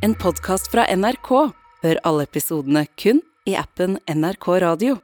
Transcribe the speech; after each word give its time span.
En 0.00 0.14
podkast 0.16 0.70
fra 0.72 0.86
NRK. 0.88 1.28
Hør 1.84 1.98
alle 2.08 2.24
episodene 2.24 2.86
kun 2.96 3.18
i 3.44 3.52
appen 3.60 3.98
NRK 4.08 4.46
Radio. 4.62 4.94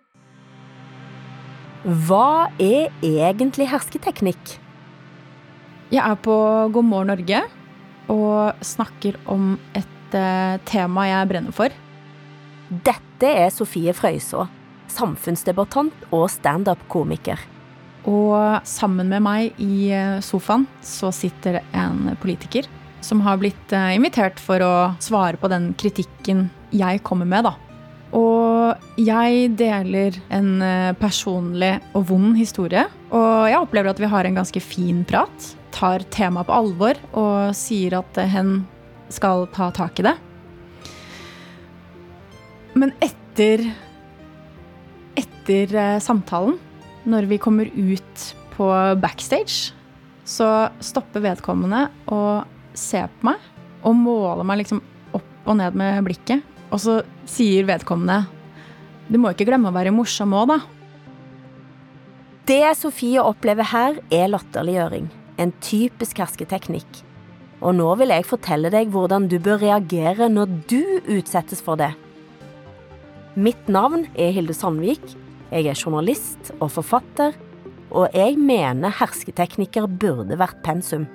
Hva 1.84 2.46
er 2.56 2.88
egentlig 3.04 3.66
hersketeknikk? 3.68 4.54
Jeg 5.92 6.00
er 6.00 6.16
på 6.24 6.36
God 6.72 6.88
morgen 6.88 7.12
Norge 7.12 7.42
og 8.08 8.64
snakker 8.64 9.18
om 9.28 9.58
et 9.76 10.16
eh, 10.16 10.56
tema 10.64 11.04
jeg 11.10 11.28
brenner 11.28 11.58
for. 11.60 11.76
Dette 12.72 13.34
er 13.44 13.52
Sofie 13.52 13.92
Frøyså, 13.92 14.46
samfunnsdebattant 14.96 16.08
og 16.08 16.24
standup-komiker. 16.32 17.44
Og 18.08 18.64
sammen 18.64 19.12
med 19.12 19.28
meg 19.28 19.60
i 19.60 19.92
eh, 19.92 20.24
sofaen 20.24 20.64
så 20.80 21.12
sitter 21.12 21.60
en 21.76 22.16
politiker 22.24 22.72
som 23.04 23.20
har 23.24 23.38
blitt 23.40 23.72
eh, 23.74 23.94
invitert 23.96 24.40
for 24.42 24.62
å 24.64 24.74
svare 25.02 25.38
på 25.40 25.50
den 25.52 25.72
kritikken 25.78 26.48
jeg 26.74 27.02
kommer 27.06 27.28
med, 27.28 27.46
da. 27.46 27.54
Og 28.16 29.00
jeg 29.00 29.50
deler 29.58 30.16
en 30.32 30.50
eh, 30.64 30.92
personlig 30.98 31.74
og 31.96 32.08
vond 32.10 32.36
historie. 32.38 32.86
Og 33.10 33.48
jeg 33.50 33.60
opplever 33.60 33.92
at 33.92 34.02
vi 34.02 34.10
har 34.10 34.28
en 34.28 34.38
ganske 34.40 34.62
fin 34.64 35.02
prat. 35.08 35.50
Tar 35.76 36.06
temaet 36.14 36.48
på 36.48 36.56
alvor 36.56 37.00
og 37.12 37.56
sier 37.56 37.98
at 38.00 38.22
eh, 38.22 38.30
hen 38.32 38.60
skal 39.12 39.46
ta 39.54 39.70
tak 39.74 40.00
i 40.00 40.08
det. 40.08 40.16
Men 42.76 42.94
etter 43.00 43.68
Etter 45.16 45.70
samtalen, 46.02 46.56
når 47.08 47.28
vi 47.30 47.36
kommer 47.38 47.68
ut 47.70 48.22
på 48.56 48.66
backstage, 48.98 49.70
så 50.26 50.68
stopper 50.82 51.22
vedkommende 51.22 51.84
og 52.10 52.55
ser 52.78 53.10
på 53.18 53.30
meg 53.30 53.42
og 53.86 53.96
måler 53.98 54.46
meg 54.46 54.62
liksom 54.62 54.82
opp 55.16 55.48
og 55.48 55.58
ned 55.60 55.76
med 55.78 56.04
blikket. 56.06 56.44
Og 56.72 56.80
så 56.82 57.00
sier 57.30 57.66
vedkommende 57.68 58.24
Du 59.06 59.20
må 59.22 59.30
ikke 59.30 59.46
glemme 59.46 59.70
å 59.70 59.76
være 59.76 59.94
morsom 59.94 60.34
òg, 60.34 60.50
da. 60.50 60.58
Det 62.46 62.62
Sofie 62.78 63.22
opplever 63.22 63.66
her, 63.72 64.00
er 64.10 64.30
latterliggjøring. 64.30 65.08
En 65.38 65.52
typisk 65.62 66.18
hersketeknikk. 66.22 67.02
Og 67.64 67.74
nå 67.78 67.88
vil 68.00 68.12
jeg 68.12 68.26
fortelle 68.28 68.70
deg 68.70 68.90
hvordan 68.94 69.28
du 69.30 69.38
bør 69.42 69.62
reagere 69.62 70.28
når 70.30 70.52
du 70.70 70.82
utsettes 71.16 71.62
for 71.64 71.78
det. 71.80 71.92
Mitt 73.36 73.66
navn 73.68 74.06
er 74.14 74.30
Hilde 74.34 74.54
Sandvik. 74.56 75.02
Jeg 75.50 75.68
er 75.70 75.78
journalist 75.78 76.52
og 76.56 76.70
forfatter, 76.74 77.34
og 77.90 78.14
jeg 78.16 78.38
mener 78.40 78.94
hersketeknikker 78.98 79.86
burde 79.86 80.38
vært 80.40 80.62
pensum. 80.66 81.06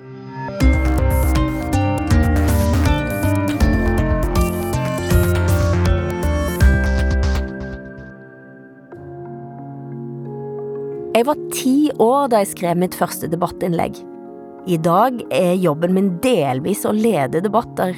Jeg 11.12 11.26
var 11.28 11.40
ti 11.52 11.92
år 12.00 12.30
da 12.32 12.40
jeg 12.40 12.54
skrev 12.54 12.78
mitt 12.80 12.94
første 12.96 13.28
debattinnlegg. 13.28 13.98
I 14.72 14.78
dag 14.80 15.18
er 15.36 15.58
jobben 15.60 15.92
min 15.92 16.06
delvis 16.24 16.86
å 16.88 16.94
lede 16.96 17.42
debatter. 17.44 17.98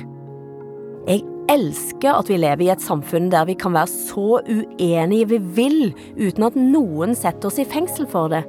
Jeg 1.05 1.21
elsker 1.51 2.15
at 2.15 2.31
vi 2.31 2.39
lever 2.41 2.63
i 2.65 2.71
et 2.73 2.81
samfunn 2.81 3.27
der 3.29 3.45
vi 3.45 3.53
kan 3.59 3.75
være 3.75 3.91
så 3.91 4.39
uenige 4.47 5.27
vi 5.29 5.39
vil 5.59 5.77
uten 6.17 6.47
at 6.47 6.57
noen 6.57 7.13
setter 7.19 7.51
oss 7.51 7.59
i 7.61 7.67
fengsel 7.69 8.07
for 8.09 8.31
det. 8.33 8.41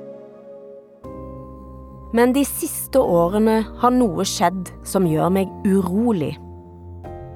Men 2.16 2.32
de 2.32 2.46
siste 2.48 3.02
årene 3.02 3.58
har 3.82 3.92
noe 3.92 4.24
skjedd 4.24 4.70
som 4.88 5.04
gjør 5.10 5.34
meg 5.34 5.50
urolig. 5.66 6.38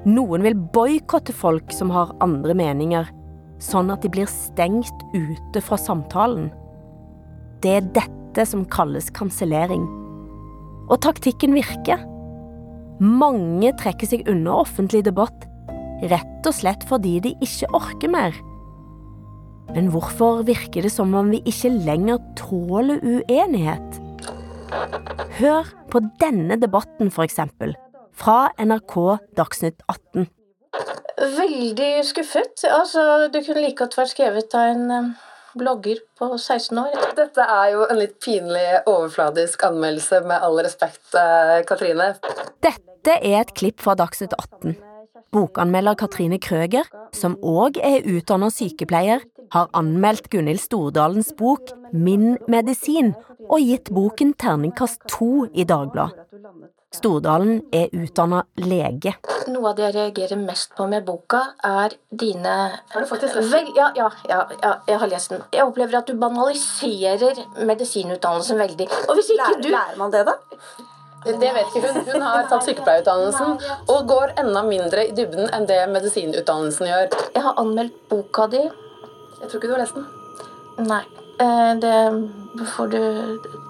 Noen 0.08 0.46
vil 0.46 0.56
boikotte 0.72 1.36
folk 1.36 1.76
som 1.76 1.92
har 1.92 2.14
andre 2.24 2.56
meninger, 2.56 3.12
sånn 3.60 3.92
at 3.92 4.00
de 4.06 4.12
blir 4.16 4.30
stengt 4.32 5.04
ute 5.12 5.60
fra 5.60 5.76
samtalen. 5.76 6.48
Det 7.64 7.72
er 7.78 7.88
dette 7.96 8.44
som 8.46 8.66
kalles 8.70 9.08
kansellering. 9.16 9.86
Og 10.88 11.00
taktikken 11.04 11.56
virker. 11.56 12.04
Mange 12.98 13.72
trekker 13.78 14.10
seg 14.10 14.28
unna 14.30 14.60
offentlig 14.62 15.04
debatt, 15.06 15.46
rett 16.10 16.47
og 16.47 16.54
slett 16.54 16.84
fordi 16.88 17.18
de 17.22 17.34
ikke 17.44 17.70
orker 17.76 18.10
mer. 18.10 18.36
Men 19.74 19.91
hvorfor 19.92 20.42
virker 20.48 20.86
det 20.86 20.92
som 20.94 21.12
om 21.18 21.30
vi 21.34 21.42
ikke 21.47 21.70
lenger 21.74 22.22
tåler 22.38 23.02
uenighet? 23.04 24.00
Hør 25.38 25.68
på 25.92 26.02
denne 26.20 26.56
debatten, 26.60 27.12
for 27.12 27.26
eksempel, 27.26 27.74
fra 28.16 28.48
NRK 28.58 28.97
Dagsnytt 29.38 29.82
18. 29.88 30.28
Veldig 31.18 31.92
skuffet. 32.06 32.64
Altså, 32.70 33.28
det 33.32 33.44
kunne 33.47 33.62
like 33.64 33.78
godt 33.80 33.97
vært 33.98 34.14
skrevet 34.14 34.54
av 34.54 34.72
en 34.72 34.91
eh, 34.94 35.08
blogger 35.58 36.00
på 36.19 36.30
16 36.36 36.78
år. 36.80 36.98
Dette 37.19 37.44
er 37.44 37.72
jo 37.74 37.86
en 37.88 38.00
litt 38.00 38.19
pinlig 38.24 38.66
overfladisk 38.84 39.64
anmeldelse, 39.69 40.22
med 40.26 40.44
all 40.44 40.58
respekt, 40.64 41.06
eh, 41.14 41.62
Katrine. 41.69 42.14
Dette 42.64 43.19
er 43.19 43.41
et 43.41 43.54
klipp 43.54 43.80
fra 43.80 43.94
Dagsnytt 43.98 44.34
18. 44.38 44.76
Bokanmelder 45.32 45.94
Katrine 45.94 46.38
Krøger, 46.41 46.88
som 47.12 47.36
òg 47.44 47.76
er 47.84 48.06
utdannet 48.08 48.54
sykepleier, 48.56 49.20
har 49.52 49.68
anmeldt 49.76 50.30
Gunhild 50.32 50.60
Stordalens 50.60 51.32
bok 51.36 51.72
Min 51.92 52.36
medisin 52.48 53.14
og 53.48 53.60
gitt 53.64 53.91
boken 53.94 54.34
terningkast 54.41 55.04
to 55.08 55.47
i 55.54 55.64
Dagbladet. 55.64 56.26
Stordalen 56.94 57.59
er 57.75 57.91
utdanna 57.93 58.38
lege. 58.65 59.12
Noe 59.53 59.71
av 59.71 59.76
det 59.76 59.84
jeg 59.91 59.94
reagerer 59.97 60.38
mest 60.41 60.71
på 60.76 60.87
med 60.88 61.04
boka, 61.04 61.41
er 61.65 61.93
dine 62.09 62.54
Har 62.94 63.03
du 63.04 63.06
faktisk 63.10 63.34
lest 63.37 63.53
den? 63.53 63.69
ja, 63.76 63.91
ja, 63.97 64.06
ja, 64.28 64.38
ja, 64.62 64.71
jeg 64.88 64.98
har 65.03 65.10
lest 65.12 65.34
den. 65.34 65.43
Jeg 65.53 65.66
opplever 65.69 65.98
at 66.00 66.09
du 66.09 66.15
banaliserer 66.16 67.43
medisinutdannelsen 67.69 68.59
veldig. 68.60 68.88
Og 69.09 69.19
hvis 69.19 69.28
ikke 69.37 69.59
du 69.62 69.69
lærer 69.69 69.98
man 70.00 70.15
det, 70.15 70.25
da? 70.31 70.34
Det 71.28 71.50
vet 71.59 71.77
ikke 71.77 71.93
hun. 71.93 72.00
Hun 72.09 72.25
har 72.25 72.48
tatt 72.48 72.65
sykepleierutdannelsen 72.65 73.59
og 73.93 74.09
går 74.09 74.32
enda 74.41 74.62
mindre 74.65 75.04
i 75.10 75.12
dybden 75.12 75.50
enn 75.53 75.69
det 75.69 75.82
medisinutdannelsen 75.93 76.88
gjør. 76.88 77.09
Jeg 77.34 77.44
har 77.44 77.59
anmeldt 77.60 77.98
boka 78.09 78.47
di. 78.48 78.65
Jeg 78.65 79.44
tror 79.50 79.59
ikke 79.60 79.69
du 79.69 79.77
har 79.77 79.84
lest 79.84 79.98
den. 79.98 80.09
Nei. 80.88 81.03
eh, 81.43 81.75
Det 81.82 82.66
får 82.77 82.87
du 82.97 83.00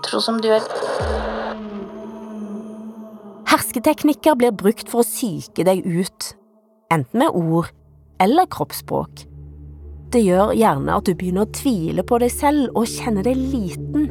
tro 0.07 0.21
som 0.21 0.39
du 0.41 0.49
gjør. 0.53 0.71
Hersketeknikker 3.49 4.37
blir 4.37 4.53
brukt 4.53 4.91
for 4.93 5.01
å 5.01 5.09
psyke 5.09 5.65
deg 5.65 5.87
ut, 5.87 6.33
enten 6.93 7.23
med 7.23 7.33
ord 7.33 7.71
eller 8.21 8.49
kroppsspråk. 8.53 9.23
Det 10.13 10.21
gjør 10.21 10.53
gjerne 10.57 10.97
at 10.99 11.09
du 11.09 11.15
begynner 11.17 11.47
å 11.47 11.53
tvile 11.57 12.05
på 12.05 12.19
deg 12.21 12.33
selv 12.33 12.77
og 12.77 12.89
kjenne 12.93 13.25
deg 13.25 13.41
liten. 13.41 14.11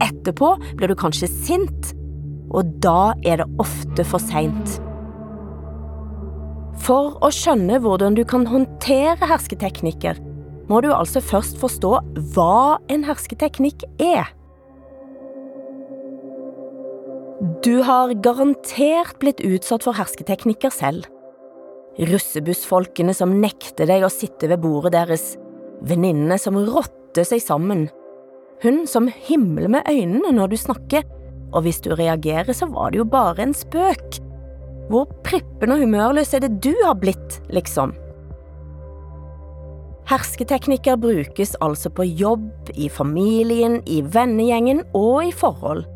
Etterpå 0.00 0.54
blir 0.78 0.88
du 0.88 0.96
kanskje 0.96 1.28
sint, 1.28 1.92
og 2.48 2.72
da 2.80 3.12
er 3.28 3.42
det 3.42 3.48
ofte 3.60 4.08
for 4.08 4.22
seint. 4.24 4.78
For 6.80 7.20
å 7.20 7.28
skjønne 7.34 7.76
hvordan 7.84 8.16
du 8.16 8.24
kan 8.24 8.48
håndtere 8.48 9.28
hersketeknikker, 9.28 10.16
må 10.70 10.80
du 10.80 10.92
altså 10.94 11.20
først 11.20 11.60
forstå 11.60 11.96
hva 12.32 12.78
en 12.88 13.04
hersketeknikk 13.04 13.84
er. 14.00 14.30
Du 17.40 17.78
har 17.80 18.10
garantert 18.20 19.14
blitt 19.22 19.38
utsatt 19.40 19.86
for 19.86 19.96
hersketeknikker 19.96 20.72
selv. 20.74 21.06
Russebussfolkene 21.96 23.14
som 23.16 23.38
nekter 23.40 23.88
deg 23.88 24.04
å 24.04 24.10
sitte 24.12 24.50
ved 24.50 24.60
bordet 24.60 24.92
deres, 24.92 25.38
venninnene 25.80 26.36
som 26.36 26.58
rotter 26.60 27.24
seg 27.24 27.40
sammen, 27.40 27.86
hun 28.60 28.82
som 28.84 29.06
himler 29.08 29.70
med 29.72 29.88
øynene 29.88 30.34
når 30.36 30.52
du 30.52 30.56
snakker, 30.60 31.06
og 31.56 31.64
hvis 31.64 31.80
du 31.80 31.94
reagerer 31.96 32.52
så 32.52 32.68
var 32.68 32.92
det 32.92 33.00
jo 33.00 33.06
bare 33.08 33.46
en 33.46 33.54
spøk. 33.56 34.18
Hvor 34.92 35.08
prippen 35.24 35.72
og 35.72 35.80
humørløs 35.80 36.34
er 36.36 36.44
det 36.44 36.58
du 36.60 36.74
har 36.82 36.98
blitt, 37.00 37.38
liksom? 37.48 37.94
Hersketeknikker 40.12 41.00
brukes 41.00 41.54
altså 41.64 41.88
på 41.88 42.04
jobb, 42.04 42.50
i 42.76 42.90
familien, 42.92 43.78
i 43.88 44.02
vennegjengen 44.04 44.84
og 44.92 45.30
i 45.30 45.32
forhold. 45.32 45.86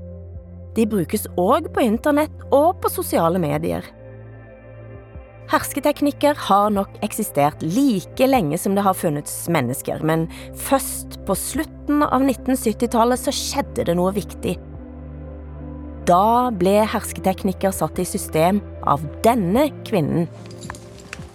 De 0.74 0.86
brukes 0.90 1.28
òg 1.38 1.70
på 1.74 1.84
internett 1.84 2.48
og 2.50 2.80
på 2.82 2.90
sosiale 2.90 3.38
medier. 3.42 3.86
Hersketeknikker 5.52 6.38
har 6.46 6.70
nok 6.72 6.94
eksistert 7.04 7.60
like 7.62 8.26
lenge 8.26 8.58
som 8.58 8.74
det 8.74 8.84
har 8.86 8.96
funnes 8.96 9.32
mennesker, 9.52 10.00
men 10.02 10.24
først 10.66 11.18
på 11.28 11.36
slutten 11.36 12.02
av 12.06 12.24
1970-tallet 12.24 13.20
så 13.20 13.34
skjedde 13.34 13.84
det 13.90 13.96
noe 13.98 14.14
viktig. 14.16 14.56
Da 16.08 16.50
ble 16.52 16.78
hersketeknikker 16.88 17.72
satt 17.76 18.00
i 18.00 18.08
system 18.08 18.60
av 18.88 19.04
denne 19.24 19.68
kvinnen. 19.88 20.26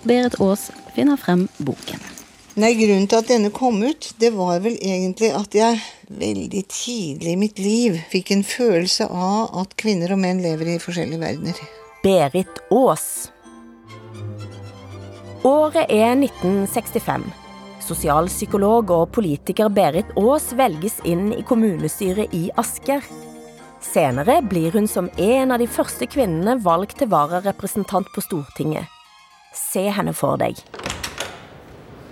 Berit 0.05 0.39
Aas 0.41 0.69
finner 0.95 1.17
frem 1.21 1.47
boken. 1.61 2.18
Nei, 2.59 2.73
Grunnen 2.75 3.05
til 3.07 3.21
at 3.21 3.29
denne 3.29 3.49
kom 3.55 3.77
ut, 3.79 4.09
det 4.19 4.33
var 4.35 4.57
vel 4.59 4.73
egentlig 4.83 5.29
at 5.31 5.53
jeg 5.55 5.77
veldig 6.11 6.63
tidlig 6.67 7.31
i 7.31 7.39
mitt 7.39 7.59
liv 7.61 7.95
fikk 8.11 8.33
en 8.35 8.43
følelse 8.43 9.05
av 9.07 9.53
at 9.61 9.77
kvinner 9.79 10.11
og 10.11 10.19
menn 10.19 10.41
lever 10.43 10.73
i 10.73 10.79
forskjellige 10.83 11.21
verdener. 11.21 11.61
Berit 12.03 12.59
Aas. 12.75 13.05
Året 15.47 15.85
er 15.87 16.17
1965. 16.17 17.29
Sosialpsykolog 17.87 18.91
og 18.91 19.07
politiker 19.15 19.71
Berit 19.71 20.11
Aas 20.19 20.51
velges 20.59 20.99
inn 21.07 21.29
i 21.37 21.45
kommunestyret 21.47 22.35
i 22.35 22.49
Asker. 22.59 23.07
Senere 23.79 24.41
blir 24.43 24.75
hun 24.75 24.91
som 24.91 25.07
en 25.15 25.55
av 25.55 25.63
de 25.63 25.71
første 25.79 26.11
kvinnene 26.11 26.59
valgt 26.59 26.99
til 26.99 27.13
vararepresentant 27.15 28.11
på 28.11 28.27
Stortinget. 28.27 28.91
Se 29.55 29.87
henne 29.95 30.11
for 30.11 30.35
deg. 30.43 30.59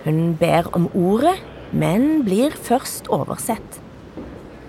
Hun 0.08 0.36
ber 0.40 0.64
om 0.72 0.86
ordet, 0.96 1.34
men 1.70 2.22
blir 2.24 2.54
først 2.64 3.10
oversett. 3.12 3.74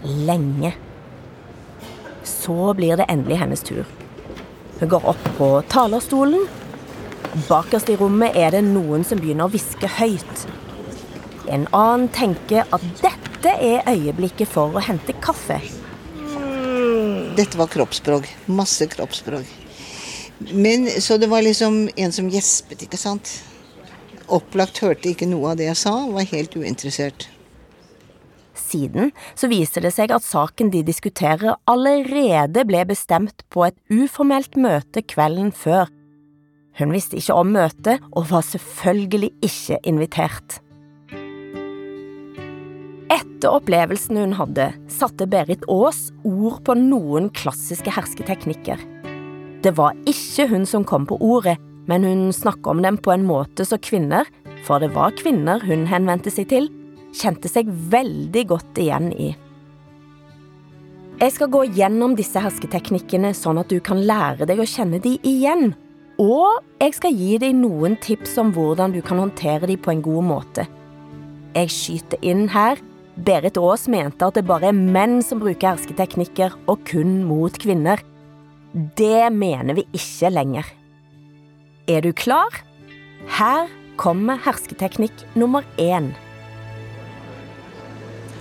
Lenge. 0.03 0.73
Så 2.27 2.73
blir 2.75 2.99
det 2.99 3.05
endelig 3.07 3.37
hennes 3.39 3.63
tur. 3.63 3.85
Hun 4.81 4.91
går 4.91 5.07
opp 5.13 5.29
på 5.37 5.47
talerstolen. 5.71 6.43
Bakerst 7.47 7.87
i 7.87 7.95
rommet 7.95 8.35
er 8.35 8.51
det 8.51 8.65
noen 8.67 9.07
som 9.07 9.21
begynner 9.23 9.47
å 9.47 9.53
hviske 9.53 9.87
høyt. 10.01 10.43
En 11.47 11.69
annen 11.71 12.11
tenker 12.11 12.67
at 12.75 12.83
dette 12.99 13.55
er 13.63 13.87
øyeblikket 13.87 14.51
for 14.51 14.75
å 14.75 14.83
hente 14.83 15.15
kaffe. 15.23 15.61
Dette 17.39 17.55
var 17.55 17.71
kroppsspråk. 17.71 18.27
Masse 18.51 18.91
kroppsspråk. 18.91 19.47
Men 20.51 20.89
Så 20.99 21.15
det 21.17 21.31
var 21.31 21.47
liksom 21.47 21.87
en 21.95 22.11
som 22.11 22.27
gjespet, 22.27 22.83
ikke 22.83 22.99
sant. 22.99 23.39
Opplagt 24.29 24.79
hørte 24.83 25.09
ikke 25.09 25.27
noe 25.29 25.53
av 25.53 25.59
det 25.59 25.69
jeg 25.71 25.79
sa, 25.81 25.93
var 26.13 26.27
helt 26.29 26.55
uinteressert. 26.57 27.27
Siden 28.59 29.09
så 29.39 29.49
viser 29.49 29.81
det 29.85 29.93
seg 29.95 30.11
at 30.13 30.25
saken 30.25 30.69
de 30.73 30.83
diskuterer 30.85 31.57
allerede 31.69 32.65
ble 32.69 32.83
bestemt 32.89 33.41
på 33.49 33.65
et 33.65 33.77
uformelt 33.89 34.59
møte 34.59 35.01
kvelden 35.01 35.49
før. 35.55 35.89
Hun 36.79 36.93
visste 36.95 37.17
ikke 37.19 37.35
om 37.35 37.49
møtet, 37.55 38.03
og 38.15 38.29
var 38.29 38.45
selvfølgelig 38.45 39.31
ikke 39.43 39.79
invitert. 39.89 40.59
Etter 43.09 43.55
opplevelsen 43.55 44.19
hun 44.21 44.35
hadde, 44.37 44.69
satte 44.91 45.25
Berit 45.27 45.65
Aas 45.71 46.09
ord 46.27 46.61
på 46.67 46.75
noen 46.77 47.31
klassiske 47.35 47.91
hersketeknikker. 47.95 48.79
Det 49.65 49.73
var 49.75 49.97
ikke 50.07 50.45
hun 50.53 50.67
som 50.69 50.85
kom 50.87 51.09
på 51.09 51.17
ordet, 51.19 51.57
men 51.89 52.05
hun 52.05 52.29
snakket 52.35 52.69
om 52.69 52.83
dem 52.85 52.99
på 53.01 53.13
en 53.15 53.25
måte 53.25 53.65
så 53.65 53.79
kvinner, 53.81 54.29
for 54.65 54.81
det 54.81 54.91
var 54.93 55.15
kvinner 55.17 55.63
hun 55.65 55.87
henvendte 55.89 56.31
seg 56.33 56.49
til, 56.51 56.69
kjente 57.17 57.49
seg 57.49 57.69
veldig 57.91 58.43
godt 58.51 58.81
igjen 58.81 59.09
i. 59.17 59.33
Jeg 61.19 61.33
skal 61.35 61.49
gå 61.51 61.65
gjennom 61.75 62.13
disse 62.15 62.39
hersketeknikkene 62.39 63.33
sånn 63.35 63.59
at 63.59 63.71
du 63.71 63.81
kan 63.83 63.99
lære 64.07 64.45
deg 64.47 64.61
å 64.61 64.67
kjenne 64.69 65.01
de 65.03 65.17
igjen. 65.27 65.73
Og 66.19 66.61
jeg 66.79 66.95
skal 66.95 67.15
gi 67.15 67.33
deg 67.41 67.57
noen 67.59 67.97
tips 67.99 68.37
om 68.39 68.53
hvordan 68.55 68.95
du 68.95 69.01
kan 69.03 69.19
håndtere 69.19 69.67
de 69.67 69.75
på 69.79 69.91
en 69.91 70.03
god 70.05 70.27
måte. 70.29 70.67
Jeg 71.57 71.73
skyter 71.75 72.23
inn 72.23 72.47
her. 72.53 72.79
Berit 73.19 73.59
Aas 73.59 73.83
mente 73.91 74.23
at 74.23 74.39
det 74.39 74.45
bare 74.47 74.69
er 74.69 74.79
menn 74.79 75.19
som 75.25 75.41
bruker 75.43 75.73
hersketeknikker, 75.73 76.55
og 76.71 76.85
kun 76.87 77.25
mot 77.27 77.51
kvinner. 77.59 77.99
Det 78.71 79.27
mener 79.35 79.75
vi 79.75 79.89
ikke 79.91 80.31
lenger. 80.31 80.69
Er 81.87 82.01
du 82.01 82.13
klar? 82.13 82.49
Her 83.27 83.67
kommer 83.97 84.37
hersketeknikk 84.45 85.13
nummer 85.35 85.63
én. 85.77 86.15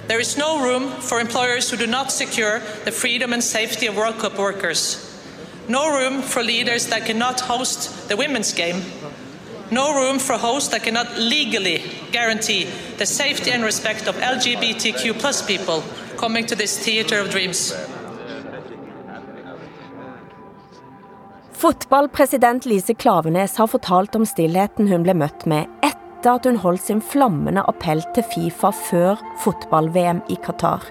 There 0.08 0.20
is 0.20 0.38
no 0.38 0.62
room 0.62 0.88
for 1.00 1.20
employers 1.20 1.70
who 1.70 1.76
do 1.76 1.87
not 1.87 2.11
secure 2.11 2.61
the 2.85 2.93
freedom 2.93 3.32
and 3.32 3.44
safety 3.44 3.87
of 3.88 3.96
World 3.96 4.19
Cup 4.19 4.38
workers. 4.38 5.05
No 5.69 5.90
room 5.90 6.23
for 6.23 6.43
leaders 6.43 6.87
that 6.87 7.05
cannot 7.05 7.40
host 7.40 8.08
the 8.08 8.17
women's 8.17 8.55
game. 8.55 8.82
No 9.70 9.93
room 9.93 10.19
for 10.19 10.38
hosts 10.38 10.70
that 10.70 10.82
cannot 10.82 11.19
legally 11.19 11.82
guarantee 12.11 12.69
the 12.96 13.05
safety 13.05 13.50
and 13.50 13.62
respect 13.62 14.08
of 14.08 14.17
LGBTQ 14.17 15.19
plus 15.19 15.43
people 15.43 15.84
coming 16.17 16.46
to 16.46 16.56
this 16.56 16.79
theater 16.79 17.20
of 17.20 17.29
dreams. 17.31 17.75
Fotballpresident 21.58 22.66
Lise 22.66 22.94
Klavenes 22.94 23.56
har 23.56 23.66
fortalt 23.66 24.14
om 24.14 24.22
stillheten 24.26 24.87
hun 24.87 25.02
ble 25.02 25.14
møtt 25.19 25.43
med 25.50 25.66
etter 25.82 26.37
at 26.37 26.46
hun 26.46 26.60
holdt 26.62 26.84
sin 26.84 27.00
flammende 27.02 27.64
appell 27.66 28.05
til 28.14 28.22
Fifa 28.31 28.70
før 28.70 29.19
fotball-VM 29.43 30.20
i 30.31 30.37
Qatar. 30.44 30.87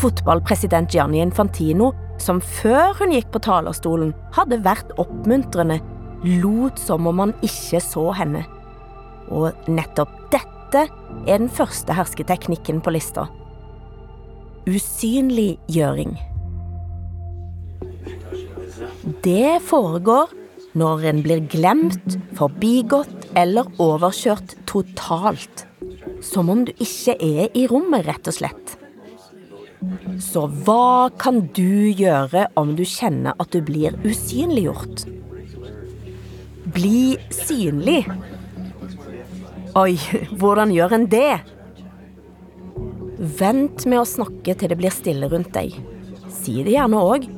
Fotballpresident 0.00 0.96
Gianni 0.96 1.20
Infantino, 1.20 1.92
som 2.16 2.40
før 2.40 2.96
hun 3.02 3.12
gikk 3.12 3.28
på 3.34 3.44
talerstolen 3.44 4.16
hadde 4.38 4.62
vært 4.64 4.96
oppmuntrende, 4.96 5.82
lot 6.40 6.80
som 6.80 7.04
om 7.10 7.26
han 7.26 7.36
ikke 7.44 7.84
så 7.84 8.08
henne. 8.16 8.46
Og 9.28 9.52
nettopp 9.68 10.16
dette 10.32 10.86
er 10.88 11.36
den 11.36 11.52
første 11.52 11.92
hersketeknikken 11.92 12.80
på 12.80 12.96
lista. 12.96 13.28
Usynliggjøring. 14.64 16.16
Det 19.04 19.60
foregår 19.60 20.30
når 20.74 21.02
en 21.10 21.18
blir 21.24 21.42
glemt, 21.52 22.16
forbigått 22.38 23.26
eller 23.36 23.68
overkjørt 23.82 24.56
totalt. 24.70 25.66
Som 26.24 26.48
om 26.48 26.62
du 26.64 26.72
ikke 26.80 27.18
er 27.20 27.52
i 27.52 27.66
rommet, 27.68 28.06
rett 28.08 28.30
og 28.30 28.36
slett. 28.38 28.78
Så 30.24 30.46
hva 30.64 31.10
kan 31.20 31.42
du 31.52 31.92
gjøre 31.92 32.46
om 32.56 32.72
du 32.78 32.84
kjenner 32.88 33.36
at 33.36 33.52
du 33.52 33.60
blir 33.60 33.98
usynliggjort? 34.06 35.04
Bli 36.72 37.18
synlig. 37.28 38.06
Oi, 39.76 39.98
hvordan 40.40 40.72
gjør 40.72 40.96
en 40.96 41.08
det? 41.12 41.42
Vent 43.36 43.84
med 43.84 44.00
å 44.00 44.08
snakke 44.08 44.56
til 44.56 44.72
det 44.72 44.80
blir 44.80 44.96
stille 44.96 45.28
rundt 45.28 45.52
deg. 45.52 45.76
Si 46.32 46.62
det 46.64 46.78
gjerne 46.78 47.04
òg. 47.04 47.33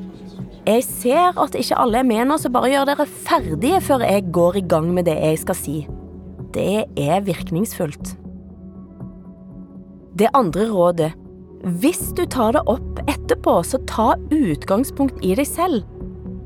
Jeg 0.67 0.83
ser 0.83 1.37
at 1.39 1.55
ikke 1.55 1.79
alle 1.79 2.01
er 2.01 2.07
med 2.09 2.25
nå, 2.27 2.41
så 2.43 2.51
bare 2.51 2.73
gjør 2.73 2.89
dere 2.89 3.07
ferdige 3.07 3.83
før 3.87 4.03
jeg 4.03 4.31
går 4.35 4.59
i 4.59 4.65
gang 4.67 4.89
med 4.95 5.07
det 5.07 5.15
jeg 5.15 5.39
skal 5.45 5.59
si. 5.59 5.77
Det 6.57 6.87
er 6.99 7.23
virkningsfullt. 7.23 8.17
Det 10.17 10.33
andre 10.35 10.67
rådet 10.73 11.13
hvis 11.81 12.13
du 12.15 12.23
tar 12.31 12.53
det 12.55 12.63
opp 12.71 13.01
etterpå, 13.11 13.57
så 13.67 13.81
ta 13.91 14.13
utgangspunkt 14.31 15.23
i 15.25 15.33
deg 15.35 15.49
selv. 15.49 15.87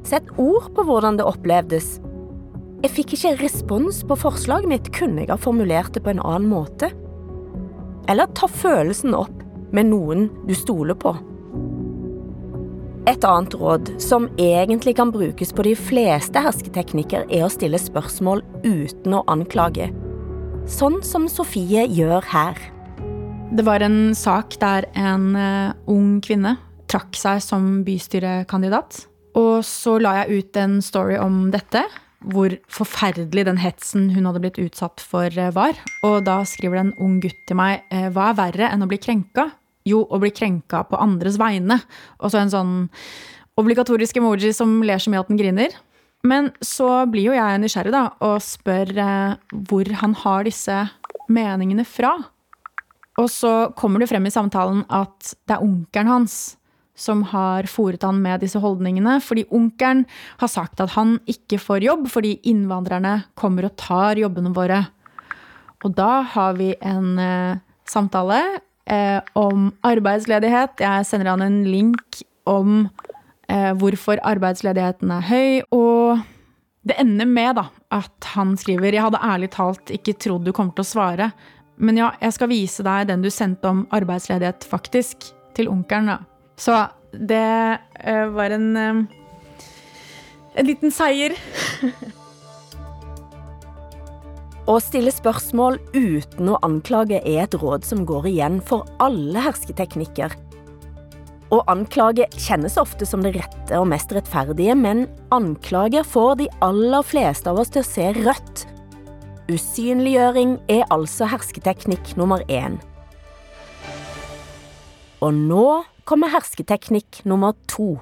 Sett 0.06 0.28
ord 0.40 0.70
på 0.76 0.84
hvordan 0.88 1.18
det 1.18 1.26
opplevdes. 1.28 1.98
Jeg 2.80 2.92
fikk 2.94 3.12
ikke 3.16 3.34
respons 3.42 4.00
på 4.08 4.16
forslaget 4.16 4.70
mitt, 4.70 4.88
kunne 4.96 5.24
jeg 5.24 5.32
ha 5.32 5.36
formulert 5.36 5.92
det 5.92 6.04
på 6.06 6.14
en 6.14 6.22
annen 6.24 6.48
måte? 6.48 6.88
Eller 8.08 8.32
ta 8.32 8.48
følelsen 8.48 9.12
opp 9.16 9.44
med 9.76 9.90
noen 9.90 10.30
du 10.48 10.54
stoler 10.56 10.96
på. 10.96 11.12
Et 13.08 13.24
annet 13.24 13.54
råd, 13.56 13.94
som 14.02 14.26
egentlig 14.36 14.92
kan 14.98 15.08
brukes 15.12 15.54
på 15.56 15.64
de 15.64 15.72
fleste 15.78 16.40
hersketeknikker, 16.44 17.24
er 17.32 17.46
å 17.46 17.52
stille 17.52 17.78
spørsmål 17.80 18.42
uten 18.60 19.14
å 19.16 19.22
anklage. 19.32 19.88
Sånn 20.68 20.98
som 21.06 21.24
Sofie 21.32 21.86
gjør 21.88 22.26
her. 22.28 22.60
Det 23.56 23.64
var 23.66 23.80
en 23.82 24.12
sak 24.14 24.58
der 24.60 24.84
en 24.92 25.32
uh, 25.32 25.72
ung 25.90 26.20
kvinne 26.22 26.58
trakk 26.92 27.16
seg 27.16 27.40
som 27.42 27.80
bystyrekandidat. 27.86 29.06
Og 29.40 29.64
så 29.64 29.96
la 30.02 30.20
jeg 30.20 30.42
ut 30.42 30.60
en 30.60 30.78
story 30.84 31.16
om 31.22 31.46
dette, 31.54 31.86
hvor 32.20 32.52
forferdelig 32.68 33.46
den 33.48 33.62
hetsen 33.62 34.10
hun 34.12 34.28
hadde 34.28 34.42
blitt 34.44 34.60
utsatt 34.60 35.00
for, 35.00 35.32
uh, 35.40 35.48
var. 35.56 35.80
Og 36.04 36.20
da 36.28 36.42
skriver 36.44 36.76
det 36.76 36.84
en 36.90 36.98
ung 37.00 37.16
gutt 37.24 37.40
til 37.48 37.58
meg 37.58 37.80
uh, 37.94 38.10
hva 38.12 38.28
er 38.28 38.38
verre 38.44 38.70
enn 38.74 38.84
å 38.84 38.90
bli 38.92 39.00
krenka? 39.00 39.48
Jo, 39.88 40.04
å 40.04 40.20
bli 40.20 40.32
krenka 40.34 40.82
på 40.88 40.98
andres 41.00 41.38
vegne. 41.40 41.80
Og 42.20 42.32
så 42.32 42.42
en 42.42 42.52
sånn 42.52 42.74
obligatorisk 43.60 44.20
emoji 44.20 44.52
som 44.56 44.80
ler 44.84 45.00
så 45.00 45.12
mye 45.12 45.22
at 45.24 45.30
den 45.32 45.40
griner. 45.40 45.76
Men 46.26 46.50
så 46.64 47.06
blir 47.08 47.30
jo 47.30 47.36
jeg 47.36 47.60
nysgjerrig 47.62 47.94
da, 47.94 48.04
og 48.20 48.42
spør 48.44 48.92
hvor 49.70 49.88
han 50.02 50.16
har 50.20 50.44
disse 50.44 50.82
meningene 51.32 51.86
fra. 51.88 52.12
Og 53.20 53.28
så 53.32 53.52
kommer 53.76 54.02
det 54.02 54.10
frem 54.10 54.28
i 54.28 54.32
samtalen 54.32 54.84
at 54.92 55.34
det 55.48 55.56
er 55.56 55.64
onkelen 55.64 56.10
hans 56.12 56.38
som 57.00 57.22
har 57.30 57.64
fòret 57.70 58.04
han 58.04 58.20
med 58.20 58.42
disse 58.44 58.60
holdningene. 58.60 59.18
Fordi 59.24 59.46
onkelen 59.56 60.04
har 60.40 60.52
sagt 60.52 60.80
at 60.84 60.94
han 60.96 61.16
ikke 61.30 61.60
får 61.60 61.86
jobb 61.86 62.08
fordi 62.12 62.36
innvandrerne 62.50 63.22
kommer 63.40 63.68
og 63.68 63.76
tar 63.80 64.20
jobbene 64.20 64.52
våre. 64.56 64.82
Og 65.84 65.94
da 65.96 66.20
har 66.34 66.58
vi 66.58 66.74
en 66.76 67.14
eh, 67.20 67.60
samtale 67.88 68.40
eh, 68.90 69.20
om 69.38 69.70
arbeidsledighet. 69.86 70.82
Jeg 70.82 71.06
sender 71.08 71.32
han 71.32 71.44
en 71.44 71.62
link 71.68 72.20
om 72.48 72.82
eh, 73.48 73.72
hvorfor 73.78 74.20
arbeidsledigheten 74.26 75.12
er 75.14 75.26
høy. 75.30 75.62
Og 75.76 76.20
det 76.86 76.98
ender 77.00 77.28
med 77.28 77.56
da, 77.60 77.68
at 77.92 78.30
han 78.34 78.56
skriver 78.58 78.94
Jeg 78.94 79.04
hadde 79.04 79.24
ærlig 79.26 79.50
talt 79.54 79.92
ikke 79.94 80.16
trodd 80.18 80.46
du 80.46 80.54
kommer 80.56 80.74
til 80.76 80.86
å 80.86 80.92
svare, 80.92 81.30
men 81.80 81.96
ja, 81.96 82.10
jeg 82.20 82.36
skal 82.36 82.50
vise 82.50 82.84
deg 82.84 83.08
den 83.08 83.22
du 83.24 83.30
sendte 83.32 83.70
om 83.70 83.86
arbeidsledighet, 83.96 84.66
faktisk. 84.68 85.30
Til 85.56 85.70
onkelen, 85.72 86.12
da. 86.12 86.18
Så 86.60 86.76
det 87.10 87.40
eh, 88.04 88.26
var 88.30 88.52
en 88.54 88.68
uh, 88.76 89.00
En 90.60 90.66
liten 90.66 90.90
seier. 90.90 91.34
Å 94.70 94.76
stille 94.78 95.10
spørsmål 95.10 95.80
uten 95.96 96.52
å 96.52 96.58
anklage 96.62 97.18
er 97.26 97.40
et 97.42 97.54
råd 97.58 97.82
som 97.82 98.04
går 98.06 98.28
igjen 98.30 98.60
for 98.62 98.86
alle 99.02 99.42
hersketeknikker. 99.42 100.36
Å 101.50 101.58
anklage 101.72 102.28
kjennes 102.36 102.76
ofte 102.78 103.08
som 103.08 103.24
det 103.24 103.32
rette 103.34 103.80
og 103.80 103.88
mest 103.90 104.14
rettferdige, 104.14 104.76
men 104.78 105.08
anklager 105.34 106.06
får 106.06 106.36
de 106.38 106.46
aller 106.62 107.02
fleste 107.02 107.50
av 107.50 107.58
oss 107.58 107.74
til 107.74 107.82
å 107.82 107.88
se 107.88 108.06
rødt. 108.20 108.62
Usynliggjøring 109.50 110.60
er 110.70 110.86
altså 110.94 111.26
hersketeknikk 111.32 112.14
nummer 112.20 112.46
én. 112.46 112.78
Og 115.18 115.34
nå 115.34 115.66
kommer 116.06 116.30
hersketeknikk 116.30 117.24
nummer 117.26 117.58
to. 117.66 117.96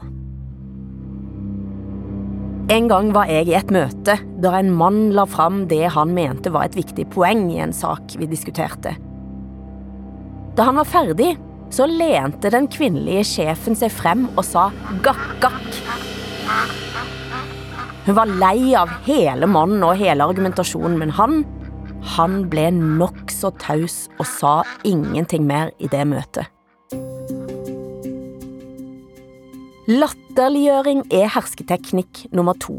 En 2.68 2.84
gang 2.84 3.14
var 3.16 3.30
jeg 3.32 3.46
i 3.48 3.54
et 3.56 3.70
møte 3.72 4.18
da 4.44 4.50
en 4.58 4.68
mann 4.76 5.06
la 5.16 5.24
fram 5.24 5.62
det 5.70 5.86
han 5.94 6.10
mente 6.12 6.50
var 6.52 6.66
et 6.68 6.74
viktig 6.76 7.06
poeng 7.14 7.46
i 7.48 7.62
en 7.64 7.72
sak 7.72 8.12
vi 8.20 8.28
diskuterte. 8.28 8.92
Da 10.52 10.66
han 10.68 10.76
var 10.76 10.88
ferdig, 10.90 11.30
så 11.72 11.86
lente 11.88 12.52
den 12.52 12.68
kvinnelige 12.68 13.24
sjefen 13.30 13.78
seg 13.78 13.92
frem 13.94 14.26
og 14.34 14.44
sa 14.44 14.66
gakk, 15.04 15.24
gakk. 15.40 15.80
Hun 18.04 18.18
var 18.20 18.36
lei 18.44 18.74
av 18.76 18.92
hele 19.08 19.48
mannen 19.48 19.88
og 19.88 19.96
hele 20.00 20.28
argumentasjonen, 20.28 21.00
men 21.00 21.16
han, 21.16 21.40
han 22.18 22.42
ble 22.52 22.68
nokså 22.76 23.54
taus 23.64 23.96
og 24.18 24.28
sa 24.28 24.54
ingenting 24.84 25.48
mer 25.48 25.72
i 25.80 25.88
det 25.88 26.04
møtet. 26.12 26.52
Latterliggjøring 29.88 31.06
er 31.16 31.30
hersketeknikk 31.32 32.26
nummer 32.36 32.52
to. 32.60 32.74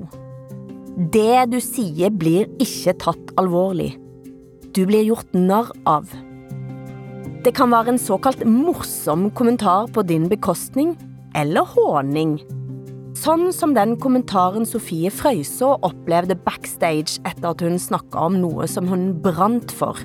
Det 1.10 1.48
du 1.50 1.56
sier 1.58 2.12
blir 2.14 2.46
ikke 2.62 2.94
tatt 3.02 3.32
alvorlig. 3.42 3.96
Du 4.78 4.84
blir 4.86 5.08
gjort 5.08 5.34
narr 5.34 5.72
av. 5.90 6.06
Det 7.42 7.56
kan 7.58 7.74
være 7.74 7.96
en 7.96 8.02
såkalt 8.02 8.44
morsom 8.46 9.32
kommentar 9.34 9.90
på 9.96 10.04
din 10.06 10.28
bekostning, 10.30 10.92
eller 11.34 11.66
håning. 11.74 12.36
Sånn 13.18 13.48
som 13.58 13.74
den 13.74 13.96
kommentaren 13.98 14.70
Sofie 14.70 15.10
Frøysaa 15.10 15.80
opplevde 15.90 16.38
backstage 16.46 17.18
etter 17.26 17.56
at 17.56 17.64
hun 17.66 17.82
snakka 17.82 18.28
om 18.30 18.38
noe 18.44 18.70
som 18.70 18.86
hun 18.86 19.16
brant 19.24 19.74
for. 19.74 19.98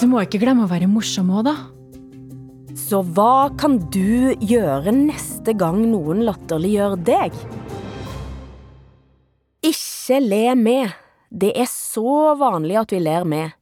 Du 0.00 0.06
må 0.08 0.24
ikke 0.24 0.40
glemme 0.40 0.64
å 0.64 0.72
være 0.72 0.88
morsom 0.88 1.34
òg, 1.36 1.50
da. 1.50 1.58
Så 2.90 3.04
hva 3.14 3.52
kan 3.54 3.76
du 3.94 4.32
gjøre 4.42 4.90
neste 4.90 5.52
gang 5.54 5.78
noen 5.92 6.24
latterliggjør 6.26 6.96
deg? 7.06 7.36
Ikke 9.62 10.18
le 10.24 10.56
med. 10.58 10.96
Det 11.30 11.52
er 11.54 11.68
så 11.70 12.34
vanlig 12.40 12.80
at 12.80 12.90
vi 12.90 12.98
ler 13.04 13.28
med. 13.30 13.54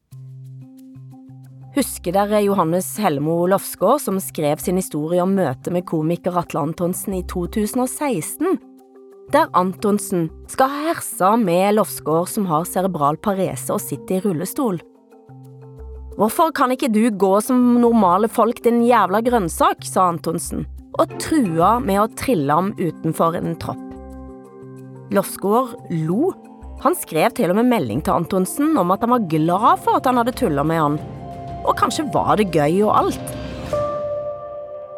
Husker 1.76 2.16
dere 2.16 2.40
Johannes 2.46 2.88
Helmo 3.02 3.42
Lofsgaard 3.52 4.00
som 4.06 4.16
skrev 4.22 4.64
sin 4.64 4.80
historie 4.80 5.20
om 5.20 5.36
møtet 5.36 5.74
med 5.76 5.84
komiker 5.90 6.38
Atle 6.40 6.64
Antonsen 6.70 7.18
i 7.18 7.24
2016? 7.28 8.56
Der 9.34 9.52
Antonsen 9.52 10.30
skal 10.48 10.72
ha 10.72 10.86
hersa 10.94 11.34
med 11.36 11.76
Lofsgaard 11.76 12.32
som 12.32 12.48
har 12.48 12.64
cerebral 12.64 13.20
parese 13.20 13.76
og 13.76 13.84
sitter 13.84 14.22
i 14.22 14.24
rullestol. 14.24 14.80
Hvorfor 16.18 16.50
kan 16.50 16.72
ikke 16.74 16.88
du 16.90 17.04
gå 17.14 17.28
som 17.46 17.76
normale 17.78 18.26
folk, 18.26 18.58
din 18.64 18.80
jævla 18.82 19.20
grønnsak, 19.22 19.84
sa 19.86 20.08
Antonsen, 20.10 20.64
og 20.98 21.12
trua 21.22 21.76
med 21.78 22.00
å 22.02 22.08
trille 22.18 22.50
ham 22.50 22.72
utenfor 22.74 23.36
en 23.38 23.54
tropp. 23.62 23.84
Lofsgaard 25.14 25.76
lo. 25.94 26.32
Han 26.82 26.98
skrev 26.98 27.36
til 27.38 27.52
og 27.52 27.60
med 27.60 27.70
melding 27.70 28.02
til 28.02 28.16
Antonsen 28.18 28.74
om 28.82 28.90
at 28.90 29.06
han 29.06 29.14
var 29.14 29.30
glad 29.30 29.84
for 29.84 30.00
at 30.00 30.10
han 30.10 30.18
hadde 30.18 30.34
tulla 30.42 30.66
med 30.66 30.82
han, 30.82 30.98
og 31.62 31.78
kanskje 31.78 32.08
var 32.10 32.34
det 32.42 32.50
gøy 32.50 32.82
og 32.88 32.96
alt. 32.98 33.32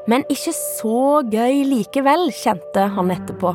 Men 0.08 0.24
ikke 0.32 0.56
så 0.56 1.20
gøy 1.28 1.60
likevel, 1.68 2.30
kjente 2.32 2.88
han 2.96 3.12
etterpå. 3.12 3.52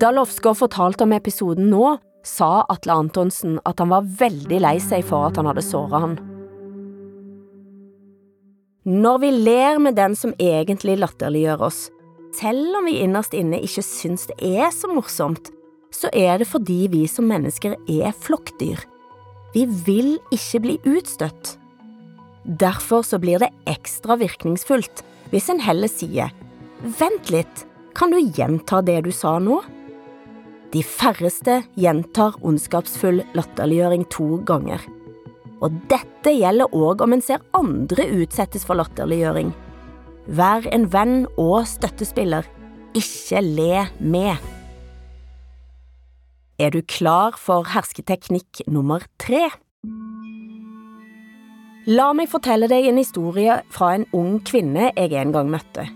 Da 0.00 0.16
Lofsgaard 0.16 0.62
fortalte 0.64 1.04
om 1.04 1.12
episoden 1.12 1.68
nå, 1.68 1.98
sa 2.28 2.64
Atle 2.68 2.96
Antonsen 3.02 3.58
at 3.68 3.80
han 3.80 3.92
var 3.92 4.08
veldig 4.20 4.60
lei 4.62 4.76
seg 4.82 5.06
for 5.08 5.28
at 5.28 5.38
han 5.40 5.48
hadde 5.48 5.64
såret 5.64 6.04
han. 6.04 6.18
Når 8.88 9.20
vi 9.20 9.30
ler 9.34 9.80
med 9.84 9.98
den 9.98 10.14
som 10.16 10.32
egentlig 10.40 10.96
latterliggjør 11.02 11.64
oss, 11.66 11.80
selv 12.38 12.78
om 12.78 12.86
vi 12.88 13.00
innerst 13.02 13.34
inne 13.36 13.60
ikke 13.64 13.84
syns 13.84 14.28
det 14.30 14.38
er 14.40 14.70
så 14.72 14.88
morsomt, 14.88 15.50
så 15.92 16.10
er 16.12 16.40
det 16.40 16.48
fordi 16.48 16.86
vi 16.92 17.02
som 17.08 17.28
mennesker 17.28 17.74
er 17.88 18.16
flokkdyr. 18.16 18.80
Vi 19.54 19.64
vil 19.86 20.14
ikke 20.32 20.60
bli 20.64 20.76
utstøtt. 20.88 21.56
Derfor 22.44 23.04
så 23.04 23.18
blir 23.20 23.40
det 23.42 23.52
ekstra 23.68 24.16
virkningsfullt 24.20 25.02
hvis 25.32 25.50
en 25.52 25.60
heller 25.60 25.90
sier 25.92 26.32
Vent 26.78 27.28
litt, 27.34 27.64
kan 27.92 28.12
du 28.14 28.20
gjenta 28.22 28.78
det 28.86 29.00
du 29.04 29.10
sa 29.12 29.34
nå? 29.42 29.58
De 30.74 30.82
færreste 30.84 31.62
gjentar 31.80 32.36
ondskapsfull 32.44 33.22
latterliggjøring 33.36 34.04
to 34.12 34.42
ganger. 34.48 34.82
Og 35.64 35.72
dette 35.90 36.34
gjelder 36.34 36.74
òg 36.76 37.00
om 37.06 37.16
en 37.16 37.24
ser 37.24 37.40
andre 37.56 38.04
utsettes 38.20 38.66
for 38.68 38.76
latterliggjøring. 38.78 39.54
Vær 40.28 40.68
en 40.68 40.84
venn 40.92 41.24
og 41.40 41.64
støttespiller. 41.70 42.44
Ikke 42.96 43.40
le 43.44 43.86
med. 43.98 44.36
Er 46.60 46.74
du 46.74 46.82
klar 46.82 47.38
for 47.38 47.64
hersketeknikk 47.72 48.66
nummer 48.68 49.04
tre? 49.22 49.46
La 51.88 52.10
meg 52.12 52.28
fortelle 52.28 52.68
deg 52.68 52.90
en 52.90 53.00
historie 53.00 53.62
fra 53.72 53.94
en 53.96 54.04
ung 54.12 54.40
kvinne 54.44 54.90
jeg 54.90 55.14
en 55.16 55.32
gang 55.32 55.48
møtte. 55.48 55.86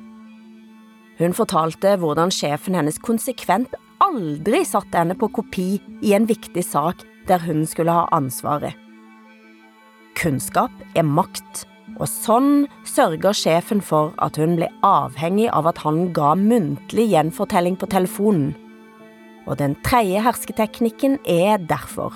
Hun 1.18 1.34
fortalte 1.36 1.98
hvordan 2.00 2.32
sjefen 2.32 2.78
hennes 2.78 2.96
konsekvent 3.04 3.74
aldri 4.02 4.62
satt 4.66 4.94
henne 4.96 5.16
på 5.18 5.30
kopi 5.38 5.66
i 6.02 6.14
en 6.16 6.26
viktig 6.28 6.64
sak 6.66 7.04
der 7.28 7.42
hun 7.46 7.64
skulle 7.68 7.94
ha 7.94 8.08
ansvaret. 8.14 8.74
Kunnskap 10.18 10.72
er 10.98 11.06
makt, 11.06 11.64
og 12.00 12.08
sånn 12.08 12.66
sørger 12.88 13.36
sjefen 13.36 13.80
for 13.84 14.12
at 14.22 14.36
hun 14.40 14.56
ble 14.58 14.68
avhengig 14.86 15.48
av 15.54 15.70
at 15.70 15.80
han 15.84 16.10
ga 16.16 16.34
muntlig 16.38 17.08
gjenfortelling 17.12 17.78
på 17.80 17.88
telefonen. 17.94 18.52
Og 19.46 19.56
den 19.58 19.74
tredje 19.86 20.22
hersketeknikken 20.22 21.18
er 21.26 21.62
derfor 21.70 22.14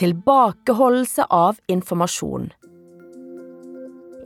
tilbakeholdelse 0.00 1.26
av 1.28 1.58
informasjon. 1.68 2.46